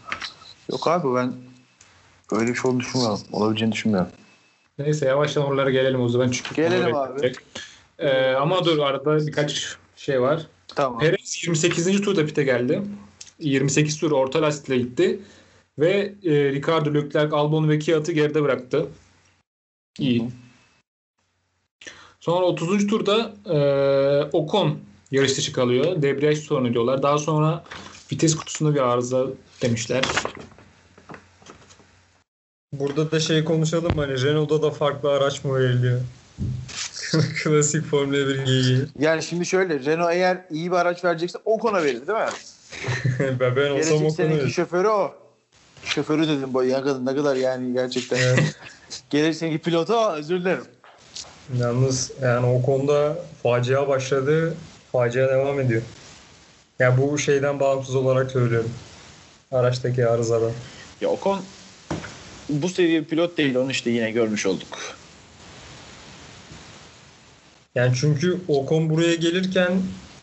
[0.71, 1.33] Yok abi ben
[2.31, 3.19] öyle bir şey olduğunu düşünmüyorum.
[3.31, 4.12] Olabileceğini düşünmüyorum.
[4.79, 7.31] Neyse yavaştan oralara gelelim o zaman çünkü Gelelim abi.
[7.99, 10.47] Ee, ama dur arada birkaç şey var.
[10.75, 10.99] Tamam.
[10.99, 12.01] Perez 28.
[12.01, 12.81] turda pite geldi.
[13.39, 15.19] 28 tur orta lastikle gitti.
[15.79, 18.85] Ve e, Ricardo, Leclerc, Albon ve Kiat'ı geride bıraktı.
[19.99, 20.19] İyi.
[20.21, 20.29] Hı hı.
[22.19, 22.88] Sonra 30.
[22.88, 23.57] turda e,
[24.23, 24.79] Ocon
[25.12, 26.01] yarış dışı kalıyor.
[26.01, 27.03] Debriyaj sorunu diyorlar.
[27.03, 27.63] Daha sonra
[28.12, 29.25] vites kutusunda bir arıza
[29.62, 30.03] demişler.
[32.73, 36.01] Burada da şey konuşalım hani Renault'da da farklı araç mı veriliyor?
[37.43, 38.85] Klasik Formula 1 geyiği.
[38.99, 42.25] Yani şimdi şöyle Renault eğer iyi bir araç verecekse Ocon'a verir değil mi?
[43.39, 44.49] ben, ben olsam Gelecek o seneki konuyu.
[44.49, 45.13] şoförü o.
[45.83, 48.17] Şoförü dedim bu ya kadın ne kadar yani gerçekten.
[48.17, 48.55] Evet.
[49.10, 50.63] Gelecek seneki pilotu o özür dilerim.
[51.58, 54.54] Yalnız yani o konuda facia başladı.
[54.91, 55.82] Facia devam ediyor.
[56.80, 58.71] Ya bu şeyden bağımsız olarak söylüyorum.
[59.52, 60.52] Araçtaki arızadan.
[61.02, 61.41] Ya Ocon
[62.49, 64.80] bu seviye pilot değil onu işte yine görmüş olduk.
[67.75, 69.82] Yani çünkü Ocon buraya gelirken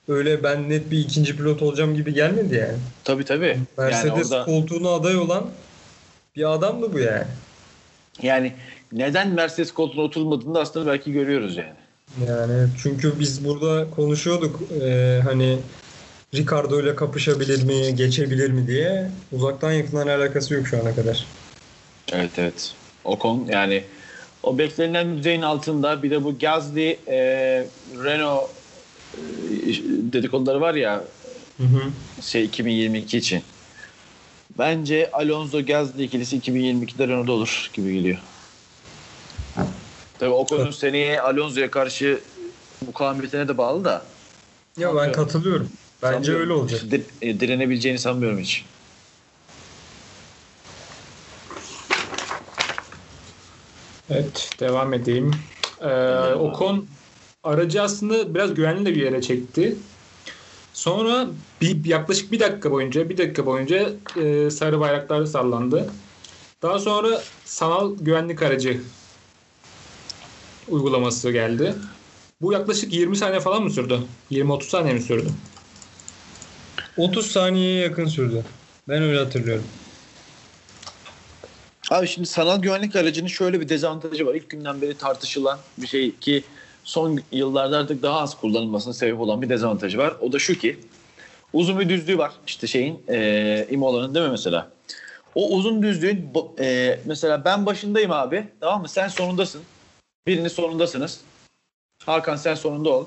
[0.08, 2.78] öyle ben net bir ikinci pilot olacağım gibi gelmedi yani.
[3.04, 3.58] Tabii tabii.
[3.78, 5.46] Mercedes yani orada koltuğuna aday olan
[6.36, 7.26] bir adamdı bu yani.
[8.22, 8.52] Yani
[8.92, 11.76] neden Mercedes koltuğuna oturmadığını da aslında belki görüyoruz yani.
[12.28, 15.58] Yani çünkü biz burada konuşuyorduk e, hani
[16.34, 19.10] Ricardo ile kapışabilir mi, geçebilir mi diye.
[19.32, 21.26] Uzaktan yakından alakası yok şu ana kadar.
[22.12, 22.74] Evet evet.
[23.04, 23.84] Ocon yani
[24.42, 27.18] o beklenilen düzeyin altında bir de bu Gasly e,
[28.04, 28.50] Renault
[29.14, 29.20] e,
[30.12, 31.04] dedikoduları var ya
[31.56, 31.82] Hı hı.
[32.22, 33.42] şey 2022 için.
[34.58, 38.18] Bence Alonso Gasly ikilisi 2022'de Renault'da olur gibi geliyor.
[40.18, 42.20] Tabii Ocon'un seneye Alonso'ya karşı
[42.86, 44.02] mukavemetine de bağlı da.
[44.78, 45.68] Ya ben katılıyorum.
[46.02, 46.40] Bence Sanmıyorum.
[46.40, 46.80] öyle olacak.
[46.90, 48.64] Dir- e, direnebileceğini sanmıyorum hiç.
[54.10, 55.30] Evet devam edeyim.
[55.80, 55.86] Ee,
[56.34, 56.86] Ocon
[57.44, 59.76] aracı aslında biraz güvenli de bir yere çekti.
[60.76, 61.26] Sonra
[61.60, 65.90] bir, yaklaşık bir dakika boyunca bir dakika boyunca e, sarı bayraklar sallandı.
[66.62, 68.80] Daha sonra sanal güvenlik aracı
[70.68, 71.74] uygulaması geldi.
[72.40, 74.00] Bu yaklaşık 20 saniye falan mı sürdü?
[74.30, 75.28] 20-30 saniye mi sürdü?
[76.96, 78.44] 30 saniyeye yakın sürdü.
[78.88, 79.64] Ben öyle hatırlıyorum.
[81.90, 84.34] Abi şimdi sanal güvenlik aracının şöyle bir dezavantajı var.
[84.34, 86.44] İlk günden beri tartışılan bir şey ki
[86.86, 90.14] son yıllarda artık daha az kullanılmasına sebep olan bir dezavantajı var.
[90.20, 90.78] O da şu ki
[91.52, 92.32] uzun bir düzlüğü var.
[92.46, 94.70] İşte şeyin e, Imola'nın değil mi mesela?
[95.34, 96.28] O uzun düzlüğün
[96.60, 98.88] e, mesela ben başındayım abi tamam mı?
[98.88, 99.62] Sen sonundasın.
[100.26, 101.20] Birinin sonundasınız.
[102.04, 103.06] Hakan sen sonunda ol.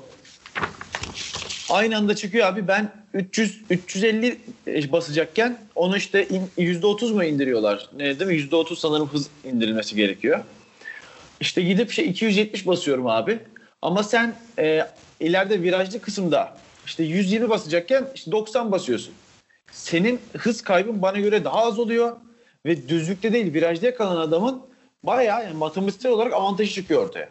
[1.70, 4.40] Aynı anda çıkıyor abi ben 300 350
[4.92, 7.88] basacakken onu işte in- %30 mu indiriyorlar?
[7.96, 8.36] Ne değil mi?
[8.36, 10.44] %30 sanırım hız indirilmesi gerekiyor.
[11.40, 13.38] İşte gidip şey 270 basıyorum abi.
[13.82, 14.86] Ama sen e,
[15.20, 19.14] ileride virajlı kısımda işte 120 basacakken işte 90 basıyorsun.
[19.72, 22.16] Senin hız kaybın bana göre daha az oluyor
[22.66, 24.62] ve düzlükte değil virajda kalan adamın
[25.02, 27.28] bayağı yani matematiksel olarak avantajı çıkıyor ortaya.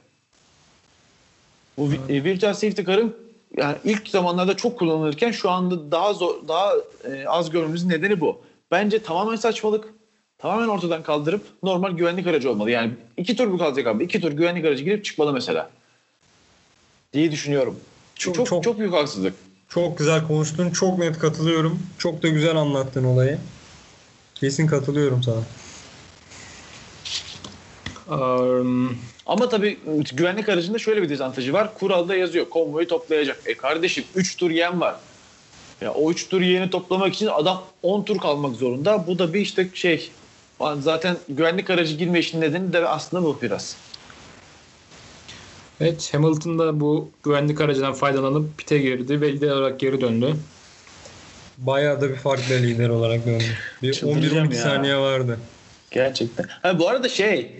[1.77, 3.15] Bu e, virtual safety car'ın
[3.57, 8.41] yani ilk zamanlarda çok kullanılırken şu anda daha zor, daha e, az görmemizin nedeni bu.
[8.71, 9.93] Bence tamamen saçmalık.
[10.37, 12.71] Tamamen ortadan kaldırıp normal güvenlik aracı olmalı.
[12.71, 14.03] Yani iki tur bu kalacak abi.
[14.03, 15.69] İki tur güvenlik aracı girip çıkmalı mesela.
[17.13, 17.79] Diye düşünüyorum.
[18.15, 19.33] Çok Çok- çok, çok- büyük haksızlık.
[19.69, 20.69] Çok güzel konuştun.
[20.69, 21.79] Çok net katılıyorum.
[21.97, 23.37] Çok da güzel anlattın olayı.
[24.35, 25.43] Kesin katılıyorum sana.
[28.19, 29.79] Um, Ama tabii
[30.13, 31.73] güvenlik aracında şöyle bir dezavantajı var.
[31.73, 33.41] Kuralda yazıyor konvoyu toplayacak.
[33.45, 34.95] E kardeşim 3 tur yem var.
[35.81, 39.07] Ya o 3 tur yeni toplamak için adam 10 tur kalmak zorunda.
[39.07, 40.11] Bu da bir işte şey
[40.79, 43.75] zaten güvenlik aracı girme işinin nedeni de aslında bu biraz.
[45.81, 50.33] Evet Hamilton da bu güvenlik aracından faydalanıp pite girdi ve lider olarak geri döndü.
[51.57, 53.43] Bayağı da bir farklı lider olarak döndü.
[53.83, 54.61] Bir Çıldıracağım 11-12 ya.
[54.61, 55.39] saniye vardı.
[55.91, 56.45] Gerçekten.
[56.61, 57.51] Ha, bu arada şey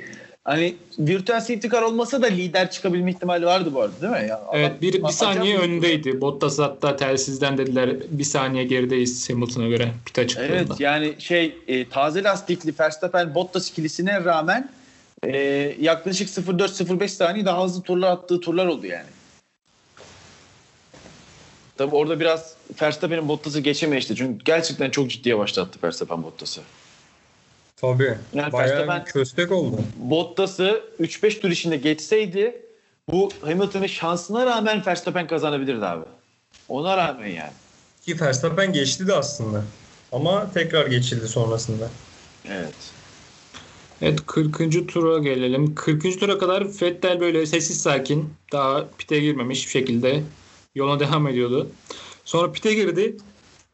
[0.43, 4.29] hani virtual safety car olmasa da lider çıkabilme ihtimali vardı bu arada değil mi?
[4.29, 6.21] Ya, adam- Evet bir, bir saniye öndeydi.
[6.21, 10.53] Bottas hatta telsizden dediler bir saniye gerideyiz Hamilton'a göre pite çıktığında.
[10.53, 14.69] Evet yani şey e, taze lastikli Verstappen Bottas ikilisine rağmen
[15.23, 15.37] e,
[15.79, 19.07] yaklaşık 0.4-0.5 saniye daha hızlı turlar attığı turlar oldu yani.
[21.77, 24.15] Tabii orada biraz Verstappen'in Bottas'ı geçemeyişti.
[24.15, 26.61] Çünkü gerçekten çok ciddiye başlattı Verstappen Bottas'ı.
[27.77, 28.17] Tabii.
[28.33, 29.81] Yani Bayağı Verstappen- köstek oldu.
[29.97, 32.61] Bottas'ı 3-5 tur içinde geçseydi
[33.11, 36.05] bu Hamilton'ın şansına rağmen Verstappen kazanabilirdi abi.
[36.69, 37.51] Ona rağmen yani.
[38.05, 39.63] Ki Verstappen geçti de aslında.
[40.11, 41.89] Ama tekrar geçildi sonrasında.
[42.49, 42.73] Evet.
[44.01, 44.87] Evet 40.
[44.87, 45.75] tura gelelim.
[45.75, 46.19] 40.
[46.19, 50.23] tura kadar Vettel böyle sessiz sakin daha pite girmemiş bir şekilde
[50.75, 51.69] yoluna devam ediyordu.
[52.25, 53.15] Sonra pite girdi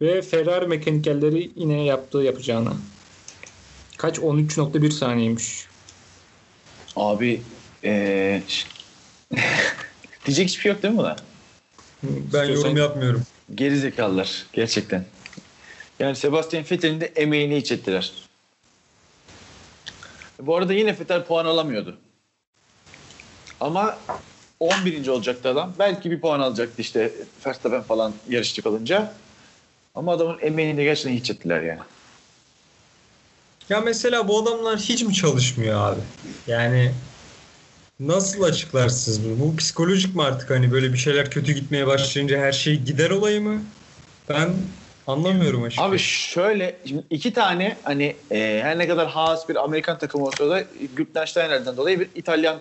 [0.01, 2.73] ve Ferrari mekanikerleri yine yaptığı yapacağını.
[3.97, 4.17] Kaç?
[4.17, 5.67] 13.1 saniyeymiş.
[6.95, 7.41] Abi
[7.83, 8.41] ee,
[10.25, 11.15] diyecek hiçbir şey yok değil mi buna?
[12.03, 13.23] Ben İstiyorsan- yorum yapmıyorum.
[13.55, 15.05] Geri zekalılar gerçekten.
[15.99, 18.11] Yani Sebastian Vettel'in de emeğini hiç ettiler.
[20.41, 21.97] Bu arada yine Vettel puan alamıyordu.
[23.59, 23.97] Ama
[24.59, 25.07] 11.
[25.07, 25.73] olacaktı adam.
[25.79, 27.11] Belki bir puan alacaktı işte
[27.45, 29.13] Verstappen falan yarışçı kalınca.
[29.95, 31.81] Ama adamın emeğini de gerçekten hiç ettiler yani.
[33.69, 36.01] Ya mesela bu adamlar hiç mi çalışmıyor abi?
[36.47, 36.91] Yani
[37.99, 39.39] nasıl açıklarsınız bunu?
[39.39, 43.41] Bu psikolojik mi artık hani böyle bir şeyler kötü gitmeye başlayınca her şey gider olayı
[43.41, 43.61] mı?
[44.29, 44.49] Ben
[45.07, 45.89] anlamıyorum açıkçası.
[45.89, 50.49] Abi şöyle şimdi iki tane hani e, her ne kadar Haas bir Amerikan takımı olsa
[50.49, 50.63] da
[50.95, 52.59] Gültensteiner'den dolayı bir İtalyan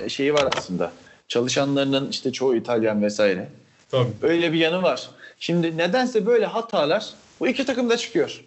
[0.00, 0.92] e, şeyi var aslında.
[1.28, 3.48] Çalışanlarının işte çoğu İtalyan vesaire.
[3.90, 4.08] Tabii.
[4.22, 5.10] Öyle bir yanı var.
[5.40, 7.06] Şimdi nedense böyle hatalar
[7.40, 8.40] bu iki takımda çıkıyor.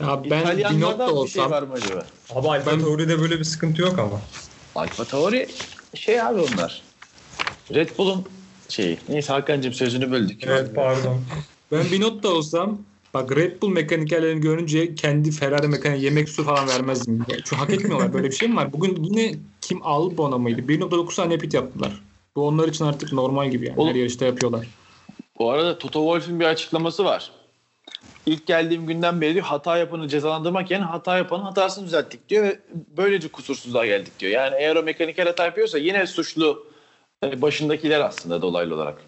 [0.00, 2.04] Ya ben Binotto İtalyanlarda bir şey olsam var mı acaba?
[2.34, 4.20] Abi Alfa Ben- Tauri'de böyle bir sıkıntı yok ama.
[4.74, 5.48] Alfa Tauri
[5.94, 6.82] şey abi onlar.
[7.74, 8.28] Red Bull'un
[8.68, 8.98] şeyi.
[9.08, 10.44] Neyse Hakan'cığım sözünü böldük.
[10.46, 11.20] Evet pardon.
[11.72, 12.78] ben Binotto olsam
[13.14, 17.24] bak Red Bull mekanikerlerini görünce kendi Ferrari mekaniğe yemek su falan vermezdim.
[17.28, 18.12] Çünkü hak etmiyorlar.
[18.12, 18.72] Böyle bir şey mi var?
[18.72, 20.60] Bugün yine kim Albon'a mıydı?
[20.60, 22.02] 1.9 saniye pit yaptılar.
[22.36, 23.78] Bu onlar için artık normal gibi yani.
[23.80, 24.66] Oğlum- Her yarışta yapıyorlar.
[25.38, 27.30] Bu arada Toto Wolff'ün bir açıklaması var.
[28.26, 32.60] İlk geldiğim günden beri diyor hata yapanı cezalandırmak yerine hata yapanın hatasını düzelttik diyor ve
[32.96, 34.32] böylece kusursuzluğa geldik diyor.
[34.32, 36.66] Yani eğer o mekaniker hata yapıyorsa yine suçlu
[37.22, 38.98] başındakiler aslında dolaylı olarak.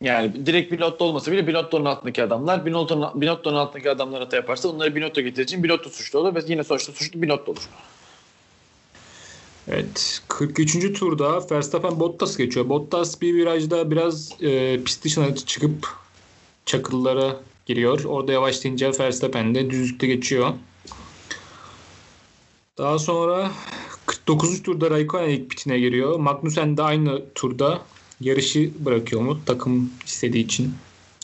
[0.00, 4.96] Yani direkt Binotto olmasa bile Binotto'nun altındaki adamlar Binotto'nun Binotto'nun altındaki adamlar hata yaparsa onları
[4.96, 7.68] Binotto getirdiği için Binotto suçlu olur ve yine sonuçta suçlu Binotto olur.
[9.68, 10.22] Evet.
[10.28, 10.98] 43.
[10.98, 12.68] turda Verstappen Bottas geçiyor.
[12.68, 15.88] Bottas bir virajda biraz e, pist dışına çıkıp
[16.66, 18.04] çakıllara giriyor.
[18.04, 20.54] Orada yavaşlayınca Verstappen de düzlükte geçiyor.
[22.78, 23.50] Daha sonra
[24.12, 24.62] 49.
[24.62, 26.18] turda Raikkonen ilk pitine giriyor.
[26.18, 27.78] Magnussen de aynı turda
[28.20, 29.38] yarışı bırakıyor mu?
[29.46, 30.74] Takım istediği için.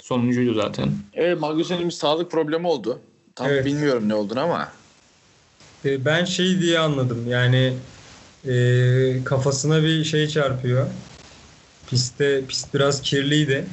[0.03, 0.88] Sonuncuydu zaten.
[1.14, 2.98] Evet Magnussen'in bir sağlık problemi oldu.
[3.35, 3.64] Tam Evet.
[3.64, 4.72] bilmiyorum ne olduğunu ama.
[5.85, 7.72] E, Ben şey diye anladım yani
[8.48, 8.55] e,
[9.24, 10.87] kafasına bir şey çarpıyor.
[11.87, 13.64] Pistte pist biraz kirliydi.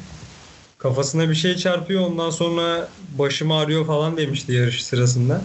[0.78, 2.88] Kafasına bir şey çarpıyor ondan sonra
[3.20, 5.42] başım ağrıyor falan demişti yarış sırasında.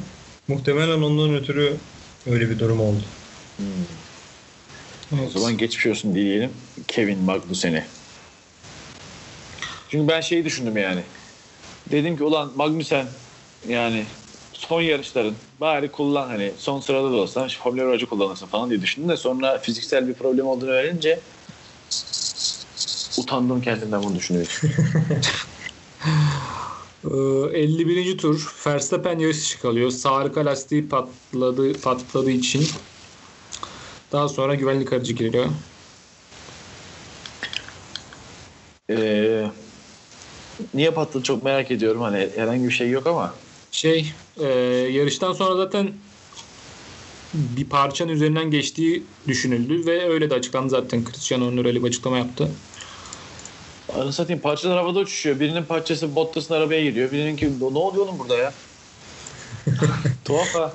[0.49, 1.77] Muhtemelen ondan ötürü
[2.27, 3.03] öyle bir durum oldu.
[5.27, 6.51] O zaman geçmiş olsun diyelim
[6.89, 7.87] Kevin Magnussen'e.
[9.89, 11.01] Çünkü ben şeyi düşündüm yani.
[11.91, 13.07] Dedim ki ulan Magnussen
[13.69, 14.05] yani
[14.53, 18.81] son yarışların bari kullan hani son sırada da olsa şu Formula aracı kullanırsın falan diye
[18.81, 21.21] düşündüm de sonra fiziksel bir problem olduğunu öğrenince
[23.19, 24.53] utandım kendimden bunu düşünüyorum.
[27.05, 28.19] Ee, 51.
[28.19, 29.91] tur Verstappen yarış dışı kalıyor.
[29.91, 32.69] Sağ arka lastiği patladı, patladığı için
[34.13, 35.47] daha sonra güvenlik aracı giriyor.
[38.91, 39.47] Ee,
[40.75, 42.01] niye patladı çok merak ediyorum.
[42.01, 43.35] Hani herhangi bir şey yok ama.
[43.73, 44.47] Şey e,
[44.93, 45.93] yarıştan sonra zaten
[47.35, 51.05] bir parçanın üzerinden geçtiği düşünüldü ve öyle de açıklandı zaten.
[51.05, 52.51] Cristiano Ronaldo öyle bir açıklama yaptı.
[53.95, 55.41] Anı satayım parçalar havada uçuşuyor.
[55.41, 57.13] Birinin parçası Bottas'ın arabaya giriyor.
[57.13, 58.53] Birininki ne oluyor oğlum burada ya?
[60.25, 60.73] Tuhaf ha.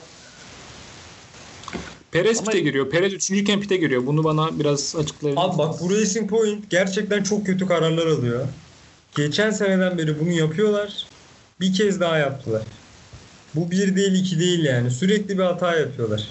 [2.16, 2.90] Perez Ama- pite giriyor.
[2.90, 4.06] Perez üçüncüyken pite giriyor.
[4.06, 8.48] Bunu bana biraz açıklayabilir Abi bak bu Racing Point gerçekten çok kötü kararlar alıyor.
[9.16, 11.06] Geçen seneden beri bunu yapıyorlar.
[11.60, 12.62] Bir kez daha yaptılar.
[13.56, 14.92] Bu bir değil iki değil yani.
[14.92, 16.28] Sürekli bir hata yapıyorlar.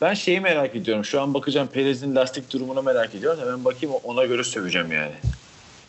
[0.00, 1.04] Ben şeyi merak ediyorum.
[1.04, 3.40] Şu an bakacağım Perez'in lastik durumuna merak ediyorum.
[3.40, 5.14] Hemen bakayım ona göre söveceğim yani.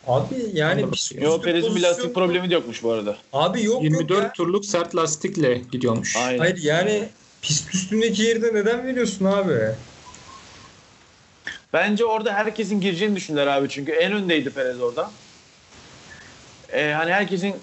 [0.07, 0.91] Abi yani Anladım.
[0.91, 3.17] pist Yo Perez'in bir lastik problemi de yokmuş bu arada.
[3.33, 4.33] Abi yok yok 24 ya.
[4.33, 6.15] turluk sert lastikle gidiyormuş.
[6.17, 6.39] Aynen.
[6.39, 7.09] Hayır yani
[7.47, 9.53] pist üstündeki yerde neden veriyorsun abi?
[11.73, 13.69] Bence orada herkesin gireceğini düşündüler abi.
[13.69, 15.11] Çünkü en öndeydi Perez orada.
[16.73, 17.55] Ee, hani herkesin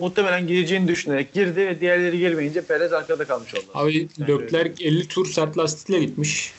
[0.00, 3.64] muhtemelen gireceğini düşünerek girdi ve diğerleri girmeyince Perez arkada kalmış oldu.
[3.74, 6.52] Abi Yani Leclerc 50 tur sert lastikle gitmiş.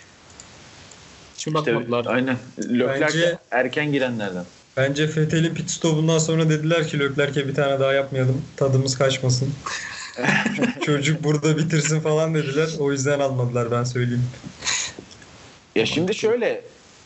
[1.36, 2.06] Hiç mi bakmadılar?
[2.10, 2.38] aynen.
[2.60, 4.46] Leclerc Bence- erken girenlerden.
[4.78, 8.42] Bence Fethel'in pit stopundan sonra dediler ki Leclerc'e bir tane daha yapmayalım.
[8.58, 9.54] Tadımız kaçmasın.
[10.86, 12.70] Çocuk burada bitirsin falan dediler.
[12.80, 14.24] O yüzden almadılar ben söyleyeyim.
[15.76, 16.62] Ya şimdi şöyle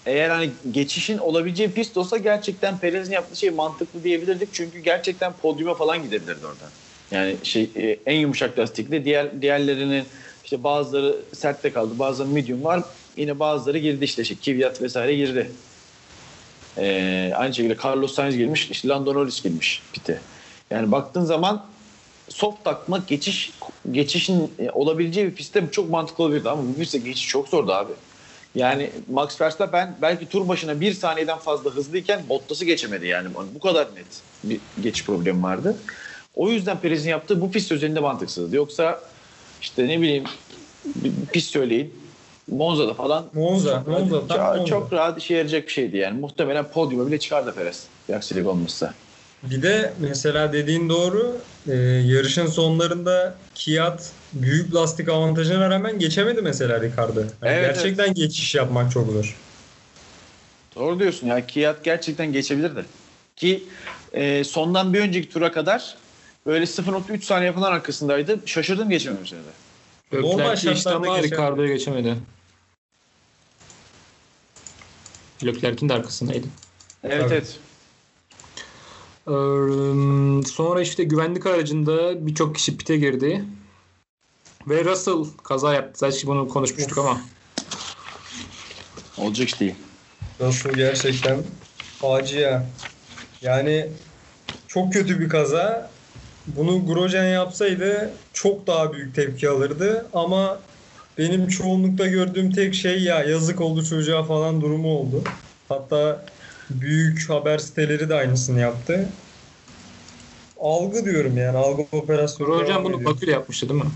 [0.06, 4.50] eğer hani geçişin olabileceği pist olsa gerçekten Perez'in yaptığı şey mantıklı diyebilirdik.
[4.54, 6.70] Çünkü gerçekten podyuma falan gidebilirdi oradan.
[7.12, 10.04] Yani şey e, en yumuşak lastikli diğer diğerlerinin
[10.44, 12.84] işte bazıları sertte kaldı bazıları medium var.
[13.18, 15.52] Yine bazıları girdi işte şey, Kvyat vesaire girdi.
[16.78, 20.20] Ee, aynı şekilde Carlos Sainz girmiş, işte Lando Norris girmiş pite.
[20.72, 21.66] Yani baktığın zaman
[22.30, 23.52] soft takma geçiş
[23.92, 27.92] geçişin e, olabileceği bir pistte çok mantıklı olabilirdi ama bu pistte geçiş çok zordu abi.
[28.56, 33.28] Yani Max Verstappen belki tur başına bir saniyeden fazla hızlıyken Bottas'ı geçemedi yani.
[33.56, 35.78] Bu kadar net bir geçiş problemi vardı.
[36.36, 38.56] O yüzden Perez'in yaptığı bu pist özelinde mantıksızdı.
[38.56, 39.02] Yoksa
[39.62, 40.24] işte ne bileyim
[40.86, 41.94] bir pist söyleyin.
[42.52, 44.66] Monza'da falan Monza, çok, Monza, tam çok, Monza.
[44.66, 46.20] çok rahat işe yarayacak bir şeydi yani.
[46.20, 47.84] Muhtemelen podyuma bile çıkardı Perez.
[48.10, 48.94] Bir aksilik olmazsa.
[49.44, 51.38] Bir de mesela dediğin doğru.
[51.68, 51.74] e,
[52.06, 57.20] yarışın sonlarında Kiat büyük lastik avantajına rağmen geçemedi mesela Ricardo.
[57.20, 59.38] Yani Evet, gerçekten geçiş yapmak çok zor.
[60.76, 61.48] Doğru diyorsun ya.
[61.48, 62.86] Kiat gerçekten geçebilirdi.
[63.36, 63.64] Ki
[64.14, 65.96] e, sondan bir önceki tura kadar
[66.46, 68.40] böyle 0.3 saniye falan arkasındaydı.
[68.46, 69.44] Şaşırdım geçememişlerdi.
[70.14, 71.36] Normal Leclerc geçti şartlarda ama geçemedi.
[71.36, 72.16] Ricardo'ya geçemedi.
[75.46, 76.48] Leclerc'in de arkasındaydı.
[77.04, 77.34] Evet Tabii.
[77.34, 77.60] evet.
[80.46, 83.44] Sonra işte güvenlik aracında birçok kişi pite girdi.
[84.68, 86.00] Ve Russell kaza yaptı.
[86.00, 87.22] Zaten bunu konuşmuştuk ama.
[89.18, 89.76] Olacak iş değil.
[90.40, 91.40] Nasıl gerçekten
[91.98, 92.66] facia.
[93.42, 93.88] Yani
[94.68, 95.92] çok kötü bir kaza.
[96.48, 100.60] Bunu Grosjean yapsaydı çok daha büyük tepki alırdı ama
[101.18, 105.24] benim çoğunlukta gördüğüm tek şey ya yazık oldu çocuğa falan durumu oldu.
[105.70, 106.26] Hatta
[106.70, 109.10] büyük haber siteleri de aynısını yaptı.
[110.60, 112.68] Algı diyorum yani algı operasyonu.
[112.68, 113.14] Devam bunu ediyor.
[113.14, 113.90] Bakü'yle yapmıştı değil mi?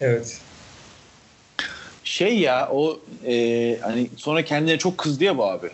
[0.00, 0.40] Evet.
[2.04, 5.70] Şey ya o e, hani sonra kendine çok kızdı ya bu abi.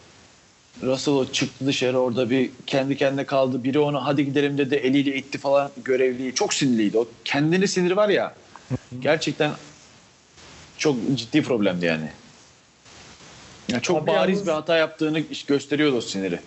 [0.82, 3.64] Russell o çıktı dışarı orada bir kendi kendine kaldı.
[3.64, 6.34] Biri ona hadi gidelim dedi eliyle itti falan görevliyi.
[6.34, 6.98] Çok sinirliydi.
[6.98, 8.34] O kendini siniri var ya
[9.00, 9.50] gerçekten
[10.78, 12.08] çok ciddi problemdi yani.
[13.68, 16.38] Ya çok Abi bariz yalnız- bir hata yaptığını gösteriyordu o siniri.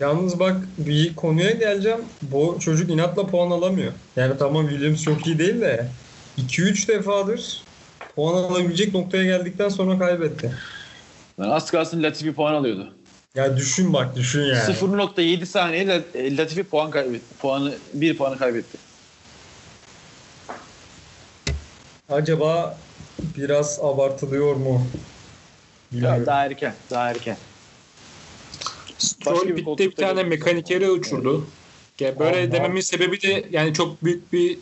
[0.00, 2.04] Yalnız bak bir konuya geleceğim.
[2.22, 3.92] Bu çocuk inatla puan alamıyor.
[4.16, 5.86] Yani tamam Williams çok iyi değil de
[6.36, 7.62] 2-3 defadır
[8.16, 10.52] puan alabilecek noktaya geldikten sonra kaybetti.
[11.40, 12.92] Yani az kalsın Latifi puan alıyordu.
[13.34, 14.58] Ya düşün bak düşün yani.
[14.58, 17.34] 0.7 saniyede e, Latifi puan kaybetti.
[17.38, 18.78] Puanı, bir puanı kaybetti.
[22.08, 22.78] Acaba
[23.36, 24.86] biraz abartılıyor mu?
[25.92, 26.20] Bilmiyorum.
[26.20, 26.74] Ya, daha erken.
[26.90, 27.36] Daha erken.
[28.98, 31.46] Stroll bir bir tane mekanikeri uçurdu.
[32.00, 34.58] Ya böyle Ama- dememin sebebi de yani çok büyük bir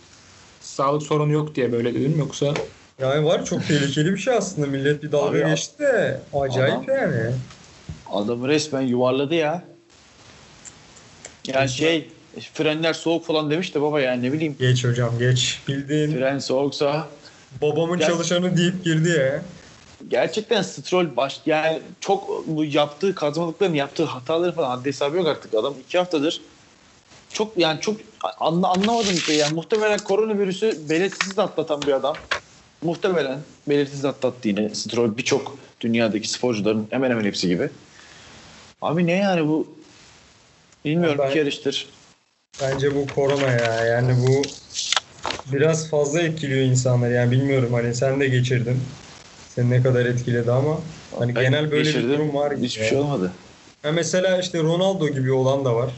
[0.60, 2.54] sağlık sorunu yok diye böyle dedim yoksa
[3.00, 4.66] Yani var çok tehlikeli bir şey aslında.
[4.66, 7.30] Millet bir dalga Abi ya- geçti de acayip Adam- yani.
[8.12, 9.64] Adamı resmen yuvarladı ya.
[11.46, 12.08] Yani şey
[12.54, 15.60] frenler soğuk falan demiş de baba yani ne bileyim Geç hocam geç.
[15.68, 17.08] Bildiğin fren soğuksa
[17.62, 19.42] babamın Gel- çalışanı deyip girdi ya.
[20.08, 25.54] Gerçekten Stroll baş yani çok bu yaptığı kazmalıkların yaptığı hataları falan haddi hesabı yok artık.
[25.54, 26.40] Adam iki haftadır
[27.32, 27.96] çok yani çok
[28.40, 32.16] anla, anlamadım işte yani muhtemelen koronavirüsü belirtisiz atlatan bir adam.
[32.82, 33.38] Muhtemelen
[33.68, 35.16] belirtisiz atlattı yine Stroll.
[35.16, 37.70] Birçok dünyadaki sporcuların hemen hemen hepsi gibi.
[38.82, 39.68] Abi ne yani bu?
[40.84, 41.88] Bilmiyorum Ben- iki yarıştır.
[42.62, 43.84] Bence bu korona ya.
[43.84, 44.42] Yani bu
[45.52, 47.12] biraz fazla etkiliyor insanları.
[47.12, 48.82] Yani bilmiyorum hani sen de geçirdin.
[49.54, 50.78] Seni ne kadar etkiledi ama
[51.18, 52.66] hani Ben genel böyle geçirdim, bir durum var gibi.
[52.66, 52.88] hiçbir ya.
[52.88, 53.32] şey olmadı
[53.82, 55.90] Ha mesela işte Ronaldo gibi olan da var.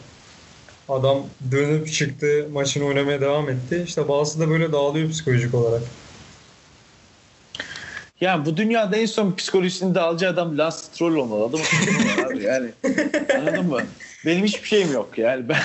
[0.88, 1.18] Adam
[1.50, 3.82] dönüp çıktı, maçını oynamaya devam etti.
[3.86, 5.82] İşte bazısı da böyle dağılıyor psikolojik olarak.
[8.20, 11.56] Yani bu dünyada en son psikolojisini dağılacağı adam Lance Stroll olmalı.
[12.26, 12.70] Abi yani.
[13.38, 13.80] Anladın mı?
[14.26, 15.60] Benim hiçbir şeyim yok yani ben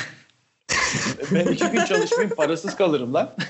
[1.32, 3.30] ben iki gün çalışmayayım parasız kalırım lan.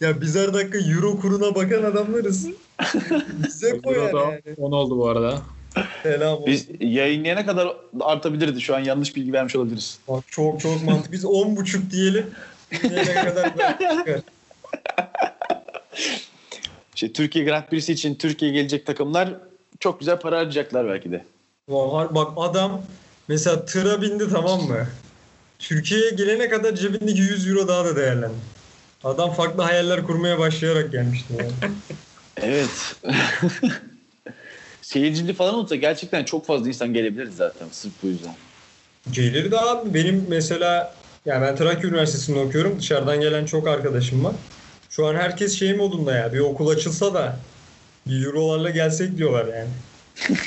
[0.00, 2.46] Ya biz her dakika euro kuruna bakan adamlarız.
[3.46, 4.54] Bize koyar Euro yani.
[4.56, 5.42] 10 oldu bu arada.
[6.02, 6.46] Selam olsun.
[6.46, 8.60] Biz yayınlayana kadar artabilirdi.
[8.60, 9.98] Şu an yanlış bilgi vermiş olabiliriz.
[10.08, 11.12] Bak çok çok mantıklı.
[11.12, 12.26] Biz 10.5 diyelim.
[12.72, 14.20] Ne kadar çıkar.
[16.94, 19.34] İşte Türkiye Grand Prix'si için Türkiye'ye gelecek takımlar
[19.80, 21.24] çok güzel para harcayacaklar belki de.
[21.68, 22.82] Var, bak adam
[23.28, 24.86] mesela tıra bindi tamam mı?
[25.58, 28.34] Türkiye'ye gelene kadar cebindeki 100 euro daha da değerlendi.
[29.04, 31.50] Adam farklı hayaller kurmaya başlayarak gelmişti yani.
[32.42, 32.96] Evet.
[34.82, 38.34] seyircili falan olsa gerçekten çok fazla insan gelebilirdi zaten sırf bu yüzden.
[39.10, 40.94] Gelir de abi benim mesela
[41.26, 42.78] yani ben Trakya Üniversitesi'nde okuyorum.
[42.78, 44.34] Dışarıdan gelen çok arkadaşım var.
[44.90, 46.32] Şu an herkes şey modunda ya.
[46.32, 47.36] Bir okul açılsa da
[48.06, 49.70] bir eurolarla gelsek diyorlar yani.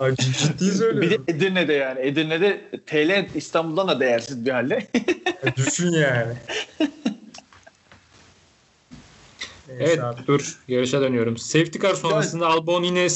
[0.00, 1.24] Abi ciddi Bir de söylüyorum.
[1.28, 2.00] Edirne'de yani.
[2.00, 4.86] Edirne'de TL İstanbul'dan da değersiz bir halde.
[5.56, 6.34] Düşün yani.
[9.68, 10.26] Evet abi.
[10.26, 11.36] dur yarışa dönüyorum.
[11.36, 13.06] Safety car sonrasında Albon yine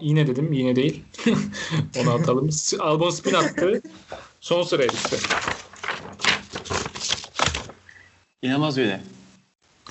[0.00, 1.02] yine dedim yine değil.
[2.00, 2.50] Onu atalım.
[2.78, 3.82] Albon spin attı.
[4.40, 5.16] Son sıraya düştü.
[8.42, 9.00] İnanılmaz böyle.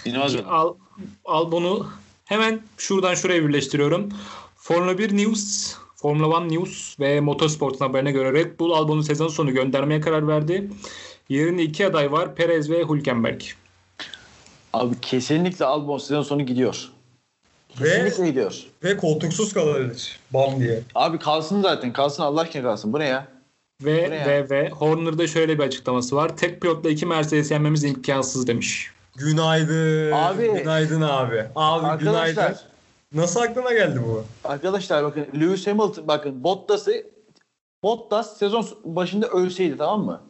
[0.05, 0.47] İnanılmaz böyle.
[0.47, 0.75] Al,
[1.25, 1.87] Albon'u
[2.25, 4.09] hemen şuradan şuraya birleştiriyorum.
[4.55, 9.51] Formula 1 News, Formula 1 News ve Motorsport'un haberine göre Red Bull Albon'u sezon sonu
[9.51, 10.69] göndermeye karar verdi.
[11.29, 12.35] Yerinde iki aday var.
[12.35, 13.41] Perez ve Hülkenberg.
[14.73, 16.89] Abi kesinlikle Albon sezon sonu gidiyor.
[17.81, 18.63] Ve, Kesinlikle gidiyor.
[18.83, 20.19] ve koltuksuz kalabilir.
[20.33, 20.81] Bam diye.
[20.95, 21.93] Abi kalsın zaten.
[21.93, 22.93] Kalsın Allah aşkına kalsın.
[22.93, 23.27] Bu ne ya?
[23.81, 24.25] Ve ne ya?
[24.27, 26.37] ve ve Horner'da şöyle bir açıklaması var.
[26.37, 28.91] Tek pilotla iki Mercedes yenmemiz imkansız demiş.
[29.17, 30.11] Günaydın.
[30.11, 30.51] Abi.
[30.53, 31.45] Günaydın abi.
[31.55, 32.33] Abi Arkadaşlar.
[32.35, 32.57] günaydın.
[33.13, 34.23] Nasıl aklına geldi bu?
[34.43, 37.03] Arkadaşlar bakın Lewis Hamilton bakın Bottas'ı
[37.83, 40.21] Bottas sezon başında ölseydi tamam mı?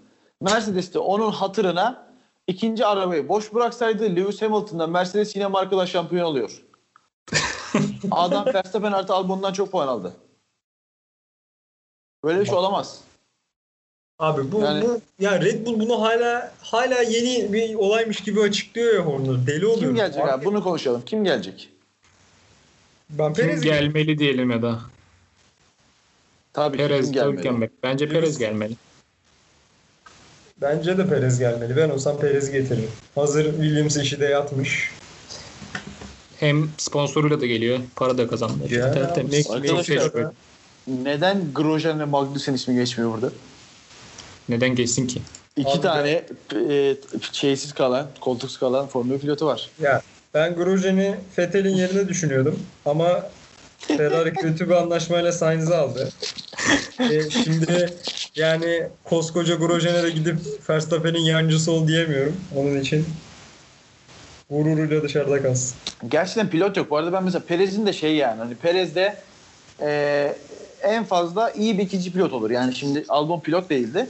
[0.41, 2.09] Mercedes de onun hatırına
[2.50, 6.64] ikinci arabayı boş bıraksaydı Lewis Hamilton'da Mercedes yine markalar şampiyon oluyor.
[8.12, 10.14] Adam Verstappen artı Albon'dan çok puan aldı.
[12.24, 13.02] Böyle bir şey olamaz.
[14.20, 18.93] Abi bu, Yani- bu ya Red Bull bunu hala hala yeni bir olaymış gibi açıklıyor
[18.93, 19.47] ya Horner.
[19.47, 19.80] Deli oluyor.
[19.80, 20.45] Kim gelecek abi?
[20.45, 21.02] Bunu konuşalım.
[21.06, 21.70] Kim gelecek?
[23.10, 24.80] Ben Kim Perez gelmeli diyelim ya da.
[26.54, 27.72] Tabii Perez kim gelmeli?
[27.84, 28.76] Bence Perez gelmeli.
[30.62, 31.76] Bence de Perez gelmeli.
[31.78, 32.91] Ben olsam Perez getiririm.
[33.16, 34.91] Hazır Williams işi de yatmış.
[36.39, 37.80] Hem sponsoruyla da geliyor.
[37.95, 38.74] Para da kazandı.
[38.74, 39.51] Ya, Tertemiz.
[39.51, 40.28] arkadaşlar- Çok tecrübe.
[40.88, 43.30] Neden Grosjean ve Magnussen ismi geçmiyor burada?
[44.49, 45.22] Neden geçsin ki?
[45.57, 46.24] İki Abi tane
[46.70, 46.95] e,
[47.32, 49.70] şeysiz kalan, koltuksuz kalan Formula 1 pilotu var.
[49.82, 50.01] Ya
[50.34, 53.30] ben Grosjean'i Vettel'in yerine düşünüyordum ama
[53.78, 56.10] Ferrari kötü bir anlaşmayla Sainz'i aldı.
[56.99, 57.93] E, şimdi
[58.36, 60.38] yani koskoca Grosjean'e de gidip
[60.69, 62.36] Verstappen'in yancısı ol diyemiyorum.
[62.55, 63.05] Onun için
[64.49, 65.77] gururuyla dışarıda kalsın.
[66.07, 66.89] Gerçekten pilot yok.
[66.89, 69.15] Bu arada ben mesela Perez'in de şey yani hani Perez de
[69.82, 70.36] e,
[70.84, 72.51] en fazla iyi bir ikinci pilot olur.
[72.51, 74.07] Yani şimdi Albon pilot değildi.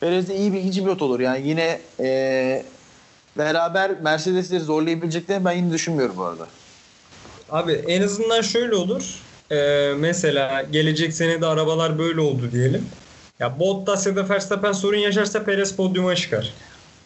[0.00, 1.20] Perez de iyi bir ikinci pilot olur.
[1.20, 2.64] Yani yine e,
[3.38, 6.46] beraber Mercedes'leri zorlayabileceklerini ben yine düşünmüyorum bu arada.
[7.50, 9.22] Abi en azından şöyle olur.
[9.50, 12.86] Ee, mesela gelecek sene de arabalar böyle oldu diyelim.
[13.40, 16.54] Ya Bottas ya da Verstappen sorun yaşarsa Perez podyuma çıkar.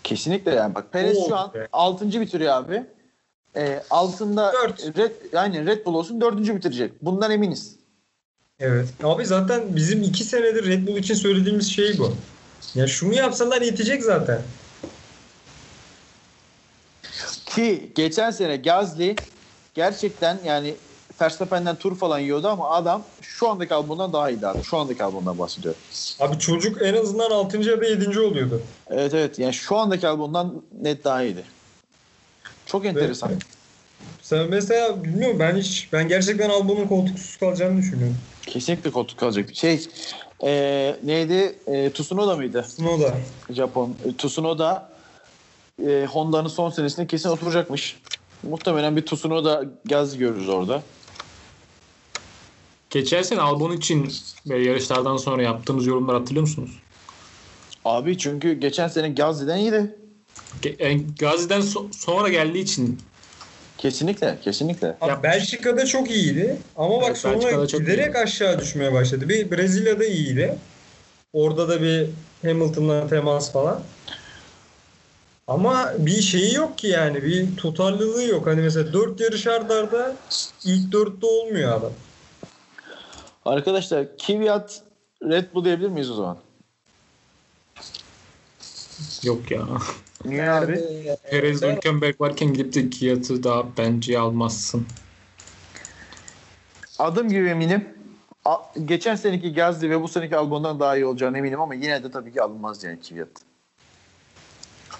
[0.04, 0.74] Kesinlikle yani.
[0.74, 1.68] Bak Perez Oo şu an be.
[1.72, 2.20] 6.
[2.20, 2.84] bitiriyor abi.
[3.56, 4.98] E, altında Dört.
[4.98, 6.38] Red, aynen Red Bull olsun 4.
[6.38, 6.92] bitirecek.
[7.02, 7.76] Bundan eminiz.
[8.60, 8.88] Evet.
[9.02, 12.12] Abi zaten bizim iki senedir Red Bull için söylediğimiz şey bu.
[12.74, 14.42] Ya şunu yapsalar yetecek zaten.
[17.46, 19.16] Ki geçen sene Gazli
[19.74, 20.74] gerçekten yani
[21.20, 24.62] Verstappen'den tur falan yiyordu ama adam şu andaki albümden daha iyiydi abi.
[24.62, 25.80] Şu andaki albümden bahsediyorum.
[26.20, 27.58] Abi çocuk en azından 6.
[27.58, 28.20] ya da 7.
[28.20, 28.62] oluyordu.
[28.90, 30.52] Evet evet yani şu andaki albümden
[30.82, 31.44] net daha iyiydi.
[32.66, 33.30] Çok enteresan.
[34.22, 38.16] Sen mesela bilmiyorum ben hiç ben gerçekten Albon'un koltuksuz kalacağını düşünüyorum.
[38.46, 39.48] Kesinlikle koltuk kalacak.
[39.54, 39.86] Şey
[40.44, 41.58] e, neydi?
[41.66, 42.62] E, Tsunoda mıydı?
[42.62, 43.14] Tsunoda.
[43.50, 43.94] Japon.
[44.04, 44.88] E, Tsunoda
[45.86, 47.96] e, Honda'nın son senesinde kesin oturacakmış.
[48.42, 50.82] Muhtemelen bir Tsunoda Gazli görürüz orada.
[52.90, 54.12] Geçen sene Albon için
[54.48, 56.70] böyle yarışlardan sonra yaptığımız yorumlar hatırlıyor musunuz?
[57.84, 59.96] Abi çünkü geçen sene Gazli'den iyiydi.
[60.62, 62.98] Ge- yani Gazi'den so- sonra geldiği için
[63.78, 64.96] Kesinlikle, kesinlikle.
[65.00, 68.18] Abi Belçika'da çok iyiydi ama bak Evet, sonra giderek iyiydi.
[68.18, 69.28] aşağı düşmeye başladı.
[69.28, 70.58] Bir Brezilya'da iyiydi.
[71.32, 72.06] Orada da bir
[72.42, 73.82] Hamilton'la temas falan.
[75.48, 78.46] Ama bir şeyi yok ki yani bir tutarlılığı yok.
[78.46, 80.16] Hani mesela 4 yarış arda arda
[80.64, 81.92] ilk 4'te olmuyor adam.
[83.46, 84.82] Arkadaşlar Kvyat
[85.22, 86.38] Red Bull diyebilir miyiz o zaman?
[89.22, 89.66] yok ya.
[90.24, 90.84] Niye abi?
[91.30, 94.86] Perez Hülkenberg varken gidip de Kiat'ı daha bence almazsın.
[96.98, 97.88] Adım gibi eminim.
[98.44, 102.10] A- geçen seneki Gazli ve bu seneki Albon'dan daha iyi olacağına eminim ama yine de
[102.10, 103.28] tabii ki alınmaz yani Kvyat.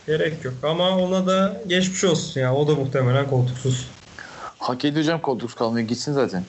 [0.06, 2.54] Gerek yok ama ona da geçmiş olsun ya.
[2.54, 3.90] O da muhtemelen koltuksuz.
[4.58, 6.44] Hak hocam koltuksuz kalmaya gitsin zaten.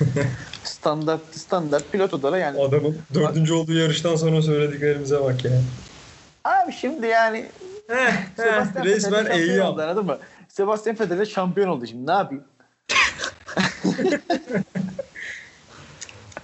[0.64, 2.60] standart standart pilot odara yani.
[2.60, 5.60] Adamın dördüncü olduğu yarıştan sonra söylediklerimize bak ya.
[6.44, 7.46] Abi şimdi yani
[8.36, 10.18] Sebastian resmen eği oldu anladın mı?
[10.48, 12.44] Sebastian Vettel de şampiyon oldu şimdi ne yapayım?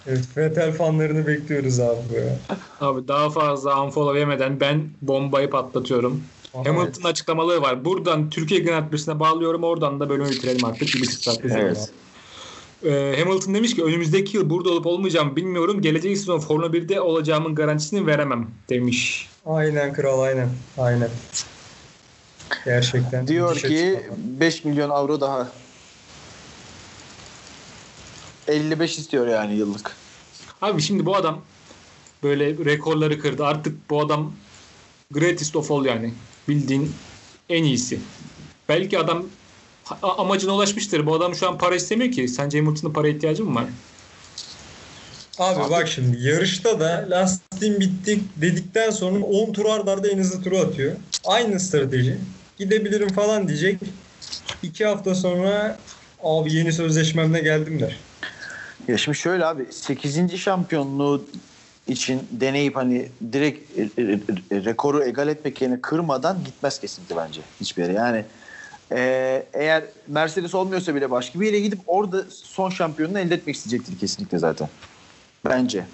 [0.07, 2.37] Evet, Vettel fanlarını bekliyoruz abi bu ya.
[2.81, 6.23] Abi daha fazla unfollow yemeden ben bombayı patlatıyorum.
[6.55, 7.85] Aha, Hamilton'ın açıklamaları var.
[7.85, 9.64] Buradan Türkiye Grand Prix'sine bağlıyorum.
[9.64, 10.95] Oradan da bölümü bitirelim artık.
[10.95, 11.91] Bir buçuk saat bize Evet.
[12.85, 15.83] Ee, Hamilton demiş ki önümüzdeki yıl burada olup olmayacağımı bilmiyorum.
[15.83, 19.29] Gelecek sezon Formula 1'de olacağımın garantisini veremem demiş.
[19.47, 20.49] Aynen kral aynen.
[20.79, 21.11] Aynen.
[22.64, 23.29] Gerçekten.
[23.29, 24.41] Diyor ki açıklama.
[24.41, 25.49] 5 milyon avro daha.
[28.49, 29.97] 55 istiyor yani yıllık.
[30.62, 31.41] Abi şimdi bu adam
[32.22, 33.45] böyle rekorları kırdı.
[33.47, 34.33] Artık bu adam
[35.11, 36.14] greatest of all yani.
[36.49, 36.93] Bildiğin
[37.49, 38.01] en iyisi.
[38.68, 39.24] Belki adam
[40.03, 41.07] amacına ulaşmıştır.
[41.07, 42.28] Bu adam şu an para istemiyor ki.
[42.28, 43.64] Sence Hamilton'ın para ihtiyacı mı var?
[45.39, 50.43] Abi bak şimdi yarışta da lastiğin bitti dedikten sonra 10 tur arda arda en hızlı
[50.43, 50.93] turu atıyor.
[51.26, 52.18] Aynı strateji.
[52.59, 53.80] Gidebilirim falan diyecek.
[54.62, 55.78] 2 hafta sonra
[56.22, 57.97] abi yeni sözleşmemle geldim der.
[58.89, 60.36] Ya şimdi şöyle abi 8.
[60.39, 61.24] şampiyonluğu
[61.89, 64.03] için deneyip hani direkt e, e,
[64.51, 67.93] e, rekoru egal etmek yerine kırmadan gitmez kesinlikle bence hiçbir yere.
[67.93, 68.24] Yani
[68.93, 73.99] e, eğer Mercedes olmuyorsa bile başka bir yere gidip orada son şampiyonluğu elde etmek isteyecektir
[73.99, 74.68] kesinlikle zaten.
[75.45, 75.84] Bence.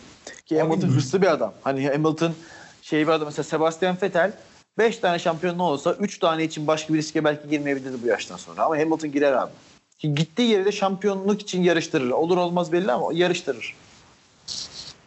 [0.47, 1.55] Ki Hamilton hırslı bir adam.
[1.63, 2.35] Hani Hamilton
[2.83, 4.33] şey bir adam mesela Sebastian Vettel
[4.79, 8.63] 5 tane şampiyonluğu olsa 3 tane için başka bir riske belki girmeyebilirdi bu yaştan sonra.
[8.63, 9.53] Ama Hamilton girer abi.
[9.99, 12.11] Ki gittiği yerde şampiyonluk için yarıştırır.
[12.11, 13.75] Olur olmaz belli ama yarıştırır.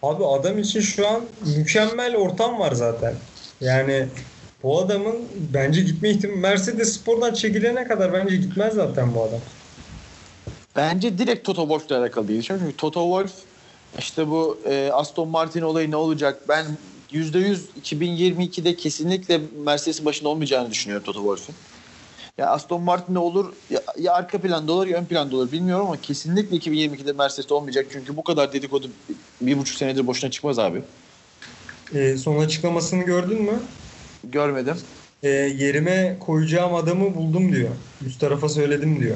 [0.04, 1.22] Abi adam için şu an
[1.58, 3.14] mükemmel ortam var zaten.
[3.62, 4.08] Yani
[4.64, 5.16] bu adamın
[5.54, 9.40] bence gitme ihtimali Mercedes Spor'dan çekilene kadar bence gitmez zaten bu adam.
[10.76, 12.42] Bence direkt Toto Wolff'la alakalı değil.
[12.42, 13.44] Çünkü Toto Wolff
[14.00, 16.42] işte bu e, Aston Martin olayı ne olacak?
[16.50, 16.66] Ben
[17.12, 21.56] %100 2022'de kesinlikle Mercedes'in başında olmayacağını düşünüyorum Toto Wolff'un.
[22.38, 26.02] Ya Aston Martin'de olur ya, ya arka planda olur ya ön planda olur bilmiyorum ama
[26.02, 27.86] kesinlikle 2022'de Mercedes'te olmayacak.
[27.92, 28.90] Çünkü bu kadar dedikodu
[29.42, 30.82] bir buçuk senedir boşuna çıkmaz abi.
[31.96, 33.60] Ee, son açıklamasını gördün mü?
[34.24, 34.78] Görmedim.
[35.24, 37.70] Ee, yerime koyacağım adamı buldum diyor.
[38.06, 39.16] Üst tarafa söyledim diyor.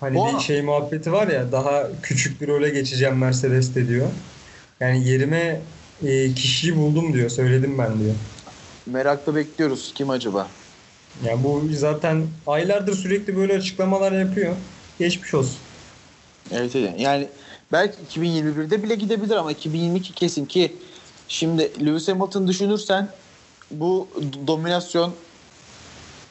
[0.00, 0.38] Hani Oha.
[0.38, 4.08] bir şey muhabbeti var ya daha küçük bir role geçeceğim Mercedes'te diyor.
[4.80, 5.60] Yani yerime
[6.04, 7.30] e, kişiyi buldum diyor.
[7.30, 8.14] Söyledim ben diyor.
[8.86, 9.92] Merakla bekliyoruz.
[9.94, 10.48] Kim acaba?
[11.24, 14.56] Yani bu zaten aylardır sürekli böyle açıklamalar yapıyor.
[14.98, 15.56] Geçmiş olsun.
[16.52, 17.00] Evet evet.
[17.00, 17.28] Yani
[17.72, 20.72] belki 2021'de bile gidebilir ama 2022 kesin ki
[21.28, 23.08] şimdi Lewis Hamilton düşünürsen
[23.70, 24.08] bu
[24.46, 25.14] dominasyon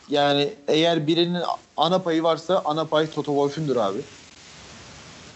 [0.10, 1.42] yani eğer birinin
[1.78, 4.02] ana payı varsa ana pay Toto Wolff'ündür abi.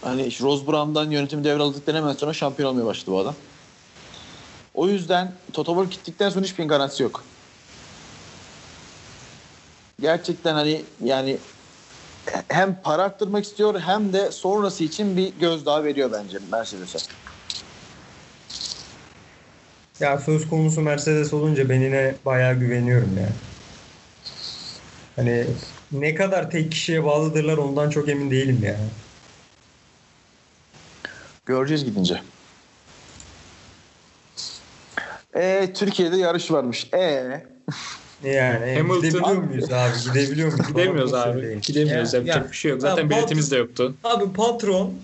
[0.02, 3.34] Hani işte Rose Brown'dan yönetimi devraldıktan hemen sonra şampiyon olmaya başladı bu adam.
[4.74, 7.24] O yüzden Toto Wolff gittikten sonra hiçbir garantisi yok.
[10.00, 11.36] Gerçekten hani yani
[12.48, 17.25] hem para arttırmak istiyor hem de sonrası için bir gözdağı veriyor bence Mercedes'e.
[20.00, 23.28] Ya söz konusu Mercedes olunca ben yine bayağı güveniyorum ya.
[25.16, 25.44] Hani
[25.92, 28.76] ne kadar tek kişiye bağlıdırlar ondan çok emin değilim ya.
[31.46, 32.20] Göreceğiz gidince.
[35.34, 36.86] E, Türkiye'de yarış varmış.
[36.92, 37.00] E
[38.24, 39.92] Yani Hamilton- gidebiliyor muyuz abi?
[40.04, 40.68] Gidebiliyor muyuz?
[40.68, 41.32] Gidemiyoruz abi.
[41.32, 41.60] söyleyin.
[41.60, 42.12] Gidemiyoruz.
[42.14, 42.80] Ya- Yapacak ya- bir şey yok.
[42.80, 43.94] Zaten biletimiz de yoktu.
[44.04, 44.94] Abi patron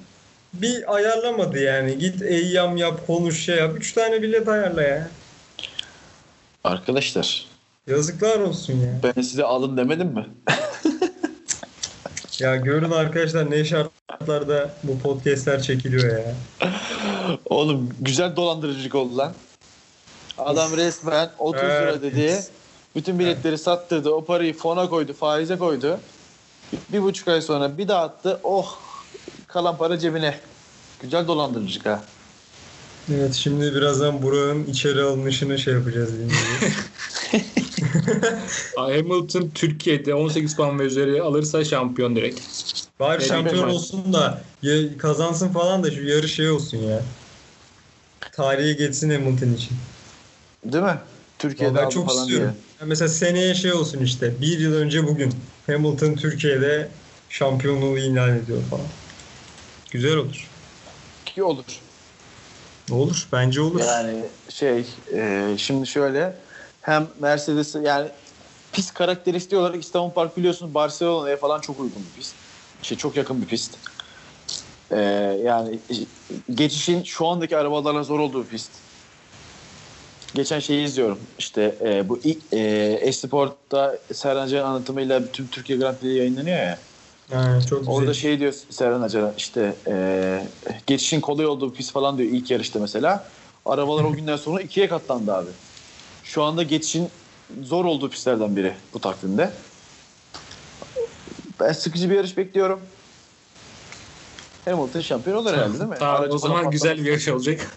[0.54, 1.98] bir ayarlamadı yani.
[1.98, 3.72] Git eyyam yap, konuş şey yap.
[3.76, 5.08] Üç tane bilet ayarla ya.
[6.64, 7.46] arkadaşlar
[7.86, 9.00] Yazıklar olsun ya.
[9.02, 10.26] ben size alın demedim mi?
[12.38, 16.34] Ya görün arkadaşlar ne şartlarda bu podcastler çekiliyor ya.
[17.44, 19.32] Oğlum güzel dolandırıcılık oldu lan.
[20.38, 22.02] Adam resmen 30 lira Evet.
[22.02, 22.40] dedi.
[22.96, 24.10] Bütün biletleri sattırdı.
[24.10, 26.00] O parayı fona koydu, faize koydu.
[26.92, 28.40] Bir buçuk ay sonra bir daha attı.
[28.42, 28.78] Oh
[29.52, 30.34] kalan para cebine.
[31.02, 32.00] Güzel dolandırıcılık ha.
[33.12, 36.10] Evet şimdi birazdan Burak'ın içeri alınışını şey yapacağız.
[38.76, 42.40] Hamilton Türkiye'de 18 puan ve üzeri alırsa şampiyon direkt.
[43.00, 43.74] Bari Evet, şampiyon evet.
[43.74, 47.02] olsun da ya- kazansın falan da şu yarı şey olsun ya.
[48.32, 49.76] Tarihe geçsin Hamilton için.
[50.64, 50.98] Değil mi?
[51.38, 52.54] Türkiye'de ben çok falan istiyorum.
[52.54, 52.80] diye.
[52.80, 54.40] Ya mesela seneye şey olsun işte.
[54.40, 55.34] Bir yıl önce bugün
[55.66, 56.88] Hamilton Türkiye'de
[57.28, 58.86] şampiyonluğu ilan ediyor falan.
[59.92, 60.50] Güzel olur.
[61.24, 61.80] Ki olur.
[62.92, 63.28] Olur.
[63.32, 63.80] Bence olur.
[63.80, 66.34] Yani şey e, şimdi şöyle
[66.82, 68.08] hem Mercedes yani
[68.72, 72.34] pist karakteristiği olarak İstanbul Park biliyorsunuz Barcelona'ya falan çok uygun bir pist.
[72.82, 73.78] Şey çok yakın bir pist.
[74.90, 75.00] E,
[75.44, 75.78] yani
[76.54, 78.70] geçişin şu andaki arabalarla zor olduğu bir pist.
[80.34, 81.18] Geçen şeyi izliyorum.
[81.38, 82.20] İşte e, bu
[82.52, 82.58] e,
[83.00, 86.78] Esport'ta Serhan Can anlatımıyla tüm Türkiye Grand Prix yayınlanıyor ya.
[87.32, 87.94] Yani çok güzel.
[87.94, 90.46] Orada şey diyor Serhan Acar'a işte e,
[90.86, 93.24] geçişin kolay olduğu pist falan diyor ilk yarışta mesela.
[93.66, 95.50] Arabalar o günden sonra ikiye katlandı abi.
[96.24, 97.08] Şu anda geçişin
[97.62, 99.50] zor olduğu pistlerden biri bu takvimde.
[101.60, 102.80] Ben sıkıcı bir yarış bekliyorum.
[104.64, 105.96] Hamilton şampiyon olur herhalde değil mi?
[105.96, 107.60] Aracı o zaman güzel bir yarış olacak.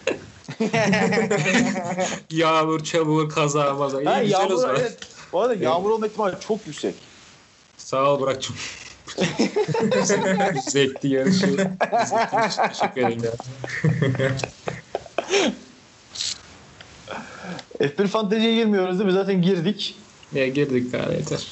[2.30, 4.02] Yağmur, çamur, kaza, maza.
[4.02, 4.76] İyi Ha, güzel o yağmur, zaman.
[4.80, 4.98] evet.
[5.32, 6.94] Bu arada yağmur olma ihtimali çok yüksek.
[7.78, 8.56] Sağ ol Burak'cığım.
[10.68, 11.46] Zevkli yarışı.
[11.46, 13.22] izlediğin için Teşekkür ederim.
[17.80, 19.12] F1 fanteziye girmiyoruz değil mi?
[19.12, 19.94] Zaten girdik.
[20.34, 21.46] Ya girdik galiba yeter.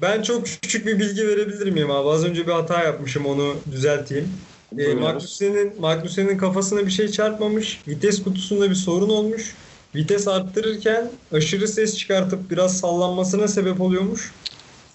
[0.00, 2.08] Ben çok küçük bir bilgi verebilir miyim abi?
[2.08, 4.28] Az önce bir hata yapmışım onu düzelteyim.
[4.72, 5.02] Ee, Buyurunuz.
[5.02, 7.80] Magnussen'in Magnussen'in kafasına bir şey çarpmamış.
[7.88, 9.54] Vites kutusunda bir sorun olmuş.
[9.94, 14.32] Vites arttırırken aşırı ses çıkartıp biraz sallanmasına sebep oluyormuş.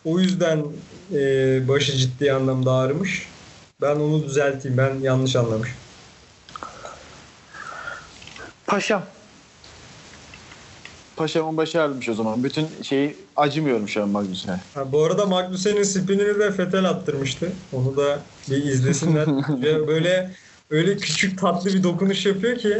[0.05, 0.65] O yüzden
[1.13, 3.27] e, başı ciddi anlamda ağrımış.
[3.81, 4.77] Ben onu düzelteyim.
[4.77, 5.75] Ben yanlış anlamışım.
[8.67, 9.03] Paşam.
[11.15, 12.43] Paşamın başı ağrımış o zaman.
[12.43, 14.59] Bütün şeyi acımıyorum şu an Magnussen'e.
[14.73, 17.51] Ha, bu arada Magnussen'in spinini de Fetel attırmıştı.
[17.73, 18.19] Onu da
[18.49, 19.27] bir izlesinler.
[19.61, 20.31] Ve böyle
[20.69, 22.77] öyle küçük tatlı bir dokunuş yapıyor ki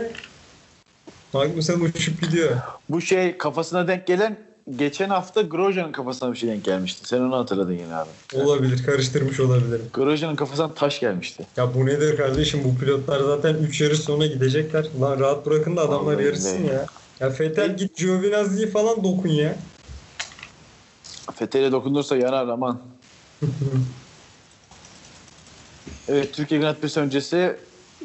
[1.34, 2.58] Magnussen uçup gidiyor.
[2.90, 4.38] Bu şey kafasına denk gelen
[4.76, 7.08] geçen hafta Grosjean'ın kafasına bir şey denk gelmişti.
[7.08, 8.10] Sen onu hatırladın yine abi.
[8.36, 9.90] Olabilir, karıştırmış olabilirim.
[9.94, 11.48] Grosjean'ın kafasına taş gelmişti.
[11.58, 12.64] Ya bu nedir kardeşim?
[12.64, 14.86] Bu pilotlar zaten 3 yarış sonra gidecekler.
[15.02, 16.86] Lan rahat bırakın da adamlar Vallahi yarışsın ya.
[17.20, 19.56] Ya Fetel git Giovinazzi'yi falan dokun ya.
[21.36, 22.80] Fethel'e dokunursa yanar aman.
[26.08, 27.56] evet Türkiye Grand Prix öncesi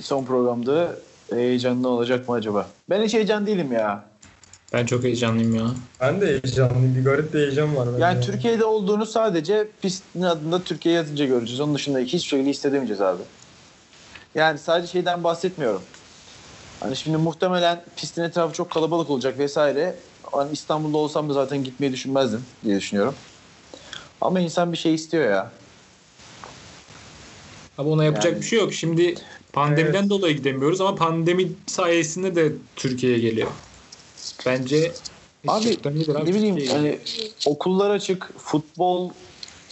[0.01, 0.97] son programda
[1.31, 2.69] heyecanlı olacak mı acaba?
[2.91, 4.05] Ben hiç heyecan değilim ya.
[4.75, 5.67] Ben çok heyecanlıyım ya.
[6.01, 6.97] Ben de heyecanlıyım.
[6.97, 7.89] Bir garip bir heyecan var.
[7.89, 11.61] bende Yani Türkiye'de olduğunu sadece pistin adında Türkiye yazınca göreceğiz.
[11.61, 13.23] Onun dışında hiçbir şekilde hissedemeyeceğiz abi.
[14.35, 15.83] Yani sadece şeyden bahsetmiyorum.
[16.81, 19.95] Hani şimdi muhtemelen pistin etrafı çok kalabalık olacak vesaire.
[20.33, 23.15] Hani İstanbul'da olsam da zaten gitmeyi düşünmezdim diye düşünüyorum.
[24.21, 25.51] Ama insan bir şey istiyor ya.
[27.79, 28.73] Ama ona yapacak Yani- bir şey yok.
[28.73, 29.15] Şimdi
[29.53, 30.11] pandemiden Evet.
[30.11, 33.49] dolayı gidemiyoruz ama pandemi sayesinde de Türkiye'ye geliyor.
[34.47, 34.93] Bence
[35.49, 36.99] Abi, ne bileyim Türkiye'ye hani
[37.47, 39.11] okullar açık, futbol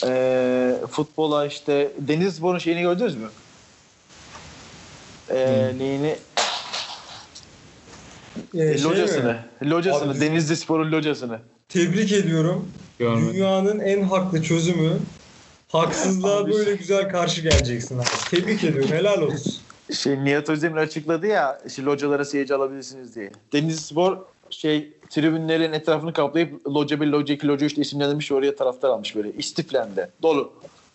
[0.05, 3.29] eee futbola işte Denizspor'un şeyini gördünüz mü?
[5.31, 5.79] Eee Hmm.
[5.79, 6.17] neyini?
[8.55, 9.25] Ee, şey locasını.
[9.63, 9.71] mi?
[9.71, 10.13] Locasını.
[10.13, 11.39] Abi- Denizli Spor'un locasını.
[11.69, 12.69] Tebrik ediyorum.
[12.99, 13.35] görmedim.
[13.35, 14.93] Dünyanın en haklı çözümü
[15.69, 18.05] haksızlığa Abi- böyle güzel karşı geleceksin abi.
[18.31, 18.91] Tebrik ediyorum.
[18.93, 19.53] Helal olsun.
[19.99, 23.31] Şey Nihat Özdemir açıkladı ya işte localara seyirci alabilirsiniz diye.
[23.53, 24.19] Denizli Spor
[24.55, 29.17] şey tribünlerin etrafını kaplayıp loca 1, loca 2, loca 3 isimlendirmiş ve oraya taraftar almış
[29.17, 30.11] böyle istiflemde.
[30.23, 30.53] Dolu.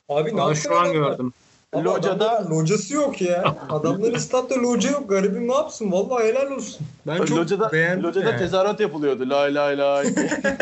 [0.09, 1.33] Abi ne şu an gördüm.
[1.73, 3.55] Ama Locada- locası yok ya.
[3.69, 5.09] Adamların statta loca yok.
[5.09, 5.91] Garibim ne yapsın?
[5.91, 6.87] Vallahi helal olsun.
[7.07, 8.39] Ben çok locada, beğendim locada yani.
[8.39, 9.29] tezahürat yapılıyordu.
[9.29, 10.15] Lay lay lay.
[10.15, 10.29] diye.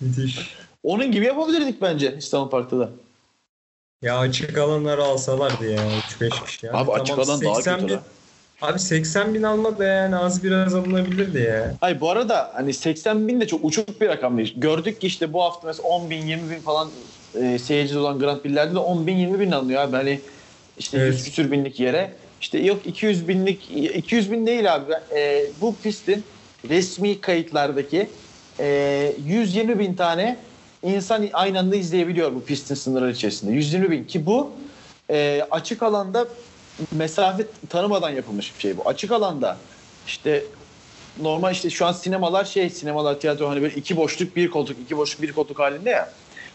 [0.00, 0.54] Müthiş.
[0.82, 2.90] Onun gibi yapabilirdik bence İstanbul Park'ta da.
[4.02, 5.82] Ya açık alanları alsalardı ya
[6.20, 6.66] 3-5 kişi.
[6.66, 8.00] Yani Abi açık alan daha 80 kötü bin.
[8.62, 11.74] Abi 80 bin almak da yani az biraz alınabilirdi ya.
[11.80, 14.54] Hayır bu arada hani 80 bin de çok uçuk bir rakam değil.
[14.56, 16.90] Gördük ki işte bu hafta mesela 10 bin 20 bin falan
[17.34, 19.96] e, seyirci olan Grand Prix'lerde de 10 bin 20 bin alınıyor abi.
[19.96, 20.20] Hani
[20.78, 21.14] işte Evet.
[21.14, 22.12] 100 küsür binlik yere.
[22.40, 24.92] İşte yok 200 binlik 200 bin değil abi.
[25.16, 26.24] E, bu pistin
[26.68, 28.10] resmi kayıtlardaki
[28.60, 30.36] e, 120 bin tane
[30.82, 33.52] insan aynı anda izleyebiliyor bu pistin sınırları içerisinde.
[33.52, 34.50] 120 bin ki bu
[35.10, 36.28] e, açık alanda
[36.92, 38.88] mesafe tanımadan yapılmış bir şey bu.
[38.88, 39.56] Açık alanda
[40.06, 40.44] işte
[41.22, 44.96] normal işte şu an sinemalar şey sinemalar tiyatro hani böyle iki boşluk bir koltuk iki
[44.96, 46.12] boşluk bir koltuk halinde ya.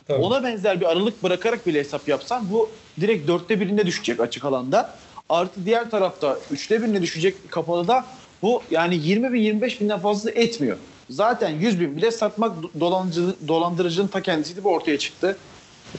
[0.07, 0.21] Tabii.
[0.21, 2.69] Ona benzer bir aralık bırakarak bile hesap yapsan bu
[2.99, 4.95] direkt dörtte birine düşecek açık alanda.
[5.29, 8.05] Artı diğer tarafta üçte birine düşecek kapalıda
[8.41, 10.77] bu yani 20 bin 25 binden fazla etmiyor.
[11.09, 15.37] Zaten 100 bin bile satmak dolandırıcı, dolandırıcının ta kendisiydi bu ortaya çıktı.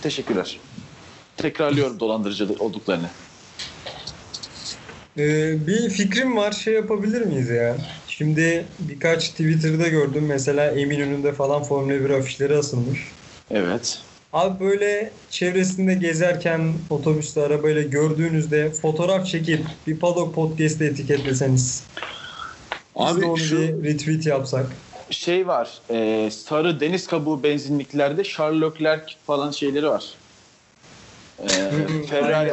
[0.03, 0.59] Teşekkürler.
[1.37, 3.09] Tekrarlıyorum dolandırıcı olduklarını.
[5.19, 7.77] Ee, bir fikrim var şey yapabilir miyiz ya?
[8.09, 12.99] Şimdi birkaç Twitter'da gördüm mesela Eminönü'nde falan Formula 1 afişleri asılmış.
[13.51, 13.99] Evet.
[14.33, 21.85] Abi böyle çevresinde gezerken otobüste arabayla gördüğünüzde fotoğraf çekip bir Paddock Podcast'te etiketleseniz.
[22.99, 24.67] Biz de onu Abi şu bir retweet yapsak.
[25.11, 25.79] şey var.
[25.91, 30.05] e, sarı deniz kabuğu benzinliklerde Charles Leclerc falan şeyleri var.
[31.43, 31.47] E,
[32.11, 32.53] Ferrari,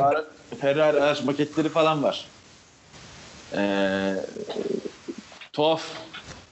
[0.61, 2.30] Ferrari araç maketleri falan var.
[3.55, 4.13] E,
[5.53, 5.83] tuhaf.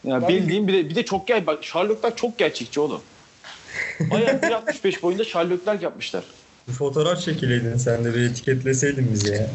[0.04, 3.02] Ya bildiğim bir de, bir de çok gel bak Leclerc çok gerçekçi oğlum.
[4.00, 6.24] Bayağı 1.65 boyunda Leclerc yapmışlar.
[6.68, 9.48] Bir fotoğraf çekileydin sen de bir etiketleseydin bizi ya.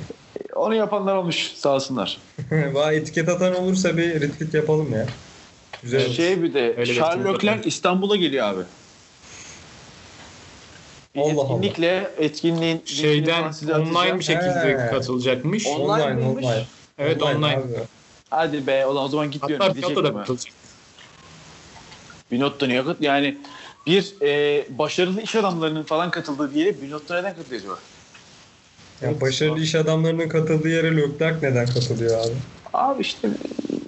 [0.55, 2.19] Onu yapanlar olmuş sağ olsunlar.
[2.73, 5.07] Vay etiket atan olursa bir retweet yapalım ya.
[5.83, 6.07] Güzel.
[6.07, 6.15] olur.
[6.15, 6.93] Şey bir de Öyle
[7.67, 8.63] İstanbul'a geliyor abi.
[11.17, 11.43] Allah Allah.
[11.57, 14.91] etkinlikle etkinliğin linkini Şeyden online bir şekilde He.
[14.91, 15.67] katılacakmış.
[15.67, 16.65] On- online online online.
[16.99, 17.57] Evet online.
[17.57, 17.89] abi.
[18.31, 19.67] Hadi be o zaman gitmiyorum.
[19.67, 20.55] Hatta Gidecektim Piyoto da katılacak.
[22.31, 23.39] Binotto kat- Yani
[23.87, 27.81] bir e, başarılı iş adamlarının falan katıldığı bir yere Binotto neden katılıyor acaba?
[29.01, 32.35] Ya başarılı iş adamlarının katıldığı yere Leclerc neden katılıyor abi?
[32.73, 33.29] Abi işte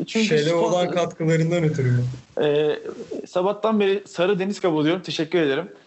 [0.07, 2.11] çünkü Şele spor- olan katkılarından ötürü mü?
[2.43, 2.79] e,
[3.27, 5.03] sabahtan beri sarı deniz kabul ediyorum.
[5.03, 5.73] Teşekkür ederim.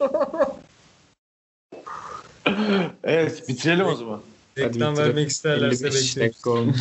[3.04, 4.22] evet bitirelim o zaman.
[4.58, 6.76] Reklam vermek isterlerse 55 bekliyoruz.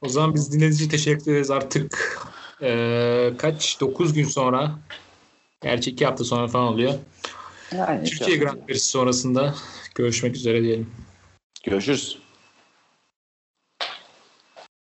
[0.00, 1.50] O zaman biz dinlediğiniz için teşekkür ederiz.
[1.50, 2.20] Artık
[2.60, 3.80] eee, kaç?
[3.80, 4.78] 9 gün sonra
[5.62, 6.94] gerçi 2 hafta sonra falan oluyor.
[7.72, 9.54] Yani Türkiye Grand Prix'si sonrasında
[9.94, 10.90] görüşmek üzere diyelim.
[11.64, 12.18] Görüşürüz.